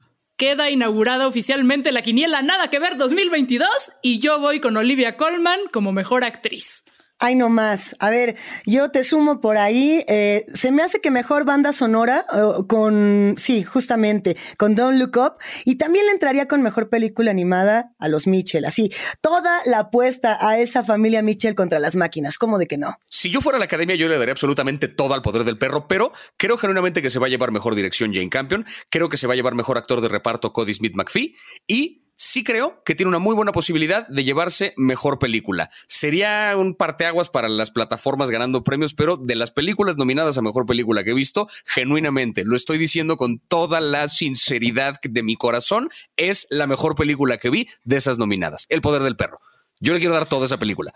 queda 0.42 0.72
inaugurada 0.72 1.28
oficialmente 1.28 1.92
la 1.92 2.02
quiniela 2.02 2.42
Nada 2.42 2.72
que 2.72 2.80
ver 2.80 2.98
2022 2.98 3.70
y 4.02 4.18
yo 4.18 4.40
voy 4.40 4.60
con 4.60 4.76
Olivia 4.76 5.16
Colman 5.16 5.60
como 5.72 5.92
mejor 5.92 6.24
actriz. 6.24 6.84
Ay, 7.24 7.36
no 7.36 7.50
más. 7.50 7.96
A 8.00 8.10
ver, 8.10 8.36
yo 8.66 8.90
te 8.90 9.04
sumo 9.04 9.42
por 9.42 9.56
ahí. 9.56 10.04
Eh, 10.08 10.44
se 10.56 10.72
me 10.72 10.82
hace 10.82 11.02
que 11.02 11.12
mejor 11.12 11.46
banda 11.46 11.72
sonora 11.72 12.26
con, 12.68 13.36
sí, 13.38 13.64
justamente, 13.64 14.36
con 14.58 14.74
Don't 14.74 14.98
Look 14.98 15.18
Up. 15.18 15.34
Y 15.64 15.76
también 15.76 16.08
le 16.08 16.14
entraría 16.14 16.48
con 16.48 16.64
mejor 16.64 16.90
película 16.90 17.30
animada 17.30 17.94
a 18.00 18.08
los 18.08 18.26
Mitchell. 18.26 18.66
Así, 18.66 18.92
toda 19.22 19.62
la 19.66 19.82
apuesta 19.82 20.36
a 20.42 20.58
esa 20.58 20.84
familia 20.84 21.22
Mitchell 21.22 21.54
contra 21.54 21.78
las 21.78 21.96
máquinas. 21.96 22.40
¿Cómo 22.40 22.58
de 22.58 22.66
que 22.66 22.80
no? 22.80 22.98
Si 23.06 23.30
yo 23.30 23.40
fuera 23.40 23.58
a 23.58 23.60
la 23.60 23.66
academia, 23.66 23.96
yo 23.96 24.10
le 24.10 24.18
daría 24.18 24.32
absolutamente 24.32 24.88
todo 24.88 25.14
al 25.14 25.22
poder 25.22 25.44
del 25.44 25.60
perro, 25.60 25.88
pero 25.88 26.14
creo 26.38 26.58
genuinamente 26.58 27.04
que 27.04 27.12
se 27.12 27.20
va 27.20 27.28
a 27.28 27.30
llevar 27.30 27.52
mejor 27.52 27.76
dirección 27.76 28.16
Jane 28.16 28.30
Campion. 28.30 28.66
Creo 28.90 29.10
que 29.10 29.18
se 29.18 29.28
va 29.28 29.34
a 29.34 29.36
llevar 29.36 29.54
mejor 29.54 29.78
actor 29.78 30.02
de 30.02 30.10
reparto 30.10 30.54
Cody 30.54 30.74
Smith 30.74 30.96
McPhee. 30.96 31.36
Y 31.68 32.02
sí 32.22 32.44
creo 32.44 32.84
que 32.86 32.94
tiene 32.94 33.10
una 33.10 33.18
muy 33.18 33.34
buena 33.34 33.52
posibilidad 33.52 34.08
de 34.08 34.24
llevarse 34.24 34.76
mejor 34.78 35.18
película. 35.18 35.72
Sería 35.88 36.54
un 36.56 36.76
parteaguas 36.76 37.30
para 37.30 37.50
las 37.50 37.72
plataformas 37.72 38.30
ganando 38.30 38.64
premios, 38.64 38.94
pero 38.94 39.18
de 39.18 39.34
las 39.34 39.50
películas 39.50 39.98
nominadas 39.98 40.38
a 40.38 40.44
mejor 40.44 40.68
película 40.68 41.04
que 41.04 41.12
he 41.12 41.16
visto, 41.16 41.48
genuinamente, 41.66 42.46
lo 42.46 42.56
estoy 42.56 42.78
diciendo 42.78 43.18
con 43.18 43.40
toda 43.40 43.82
la 43.82 44.08
sinceridad 44.08 45.02
de 45.02 45.24
mi 45.24 45.36
corazón, 45.36 45.90
es 46.16 46.46
la 46.52 46.68
mejor 46.68 46.94
película 46.94 47.40
que 47.40 47.50
vi 47.50 47.68
de 47.86 47.98
esas 47.98 48.20
nominadas. 48.20 48.68
El 48.70 48.82
poder 48.82 49.02
del 49.02 49.16
perro. 49.16 49.40
Yo 49.80 49.94
le 49.94 50.00
quiero 50.00 50.14
dar 50.14 50.28
toda 50.28 50.46
esa 50.46 50.60
película. 50.60 50.94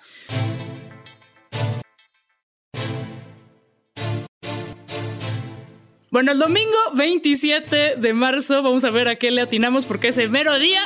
Bueno, 6.15 6.31
el 6.31 6.39
domingo 6.39 6.77
27 6.93 7.95
de 7.97 8.13
marzo 8.13 8.63
vamos 8.63 8.85
a 8.85 8.89
ver 8.89 9.09
a 9.09 9.17
qué 9.17 9.31
le 9.31 9.41
atinamos 9.41 9.85
porque 9.85 10.07
ese 10.07 10.29
mero 10.29 10.57
día 10.57 10.81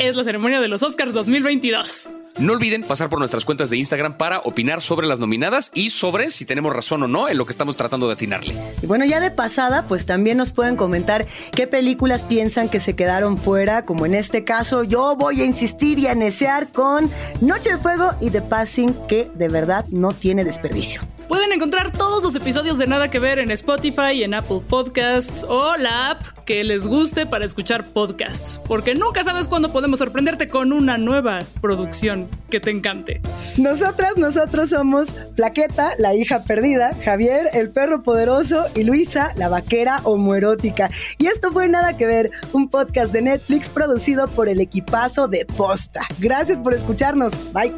es 0.00 0.16
la 0.16 0.24
ceremonia 0.24 0.60
de 0.60 0.66
los 0.66 0.82
Oscars 0.82 1.12
2022. 1.12 2.10
No 2.38 2.54
olviden 2.54 2.82
pasar 2.82 3.08
por 3.08 3.20
nuestras 3.20 3.44
cuentas 3.44 3.70
de 3.70 3.76
Instagram 3.76 4.16
para 4.16 4.40
opinar 4.40 4.82
sobre 4.82 5.06
las 5.06 5.20
nominadas 5.20 5.70
y 5.74 5.90
sobre 5.90 6.28
si 6.32 6.44
tenemos 6.44 6.74
razón 6.74 7.04
o 7.04 7.06
no 7.06 7.28
en 7.28 7.38
lo 7.38 7.46
que 7.46 7.52
estamos 7.52 7.76
tratando 7.76 8.08
de 8.08 8.14
atinarle. 8.14 8.52
Y 8.82 8.86
bueno, 8.88 9.04
ya 9.04 9.20
de 9.20 9.30
pasada, 9.30 9.86
pues 9.86 10.06
también 10.06 10.38
nos 10.38 10.50
pueden 10.50 10.74
comentar 10.74 11.24
qué 11.52 11.68
películas 11.68 12.24
piensan 12.24 12.68
que 12.68 12.80
se 12.80 12.96
quedaron 12.96 13.38
fuera, 13.38 13.84
como 13.84 14.06
en 14.06 14.14
este 14.14 14.42
caso 14.42 14.82
yo 14.82 15.14
voy 15.14 15.40
a 15.40 15.44
insistir 15.44 16.00
y 16.00 16.08
a 16.08 16.16
necear 16.16 16.72
con 16.72 17.08
Noche 17.40 17.70
de 17.70 17.78
Fuego 17.78 18.14
y 18.20 18.30
The 18.30 18.42
Passing, 18.42 18.92
que 19.06 19.30
de 19.36 19.48
verdad 19.48 19.84
no 19.90 20.12
tiene 20.12 20.42
desperdicio. 20.42 21.00
Pueden 21.28 21.52
encontrar 21.52 21.92
todos 21.92 22.22
los 22.22 22.34
episodios 22.36 22.78
de 22.78 22.86
Nada 22.86 23.10
que 23.10 23.18
Ver 23.18 23.38
en 23.38 23.50
Spotify, 23.50 24.22
en 24.22 24.34
Apple 24.34 24.60
Podcasts 24.68 25.44
o 25.48 25.76
la 25.76 26.10
app 26.10 26.22
que 26.44 26.62
les 26.64 26.86
guste 26.86 27.26
para 27.26 27.46
escuchar 27.46 27.84
podcasts, 27.86 28.60
porque 28.66 28.94
nunca 28.94 29.24
sabes 29.24 29.48
cuándo 29.48 29.72
podemos 29.72 29.98
sorprenderte 29.98 30.48
con 30.48 30.72
una 30.72 30.98
nueva 30.98 31.40
producción 31.60 32.28
que 32.50 32.60
te 32.60 32.70
encante. 32.70 33.20
Nosotras, 33.56 34.16
nosotros 34.16 34.70
somos 34.70 35.14
Plaqueta, 35.34 35.92
la 35.98 36.14
hija 36.14 36.44
perdida, 36.44 36.92
Javier, 37.04 37.48
el 37.54 37.70
perro 37.70 38.02
poderoso 38.02 38.66
y 38.74 38.84
Luisa, 38.84 39.32
la 39.36 39.48
vaquera 39.48 40.00
homoerótica. 40.04 40.90
Y 41.18 41.26
esto 41.26 41.50
fue 41.50 41.68
Nada 41.68 41.96
que 41.96 42.06
Ver, 42.06 42.30
un 42.52 42.68
podcast 42.68 43.12
de 43.12 43.22
Netflix 43.22 43.68
producido 43.68 44.28
por 44.28 44.48
el 44.48 44.60
equipazo 44.60 45.28
de 45.28 45.46
Posta. 45.46 46.06
Gracias 46.18 46.58
por 46.58 46.74
escucharnos. 46.74 47.32
Bye. 47.52 47.72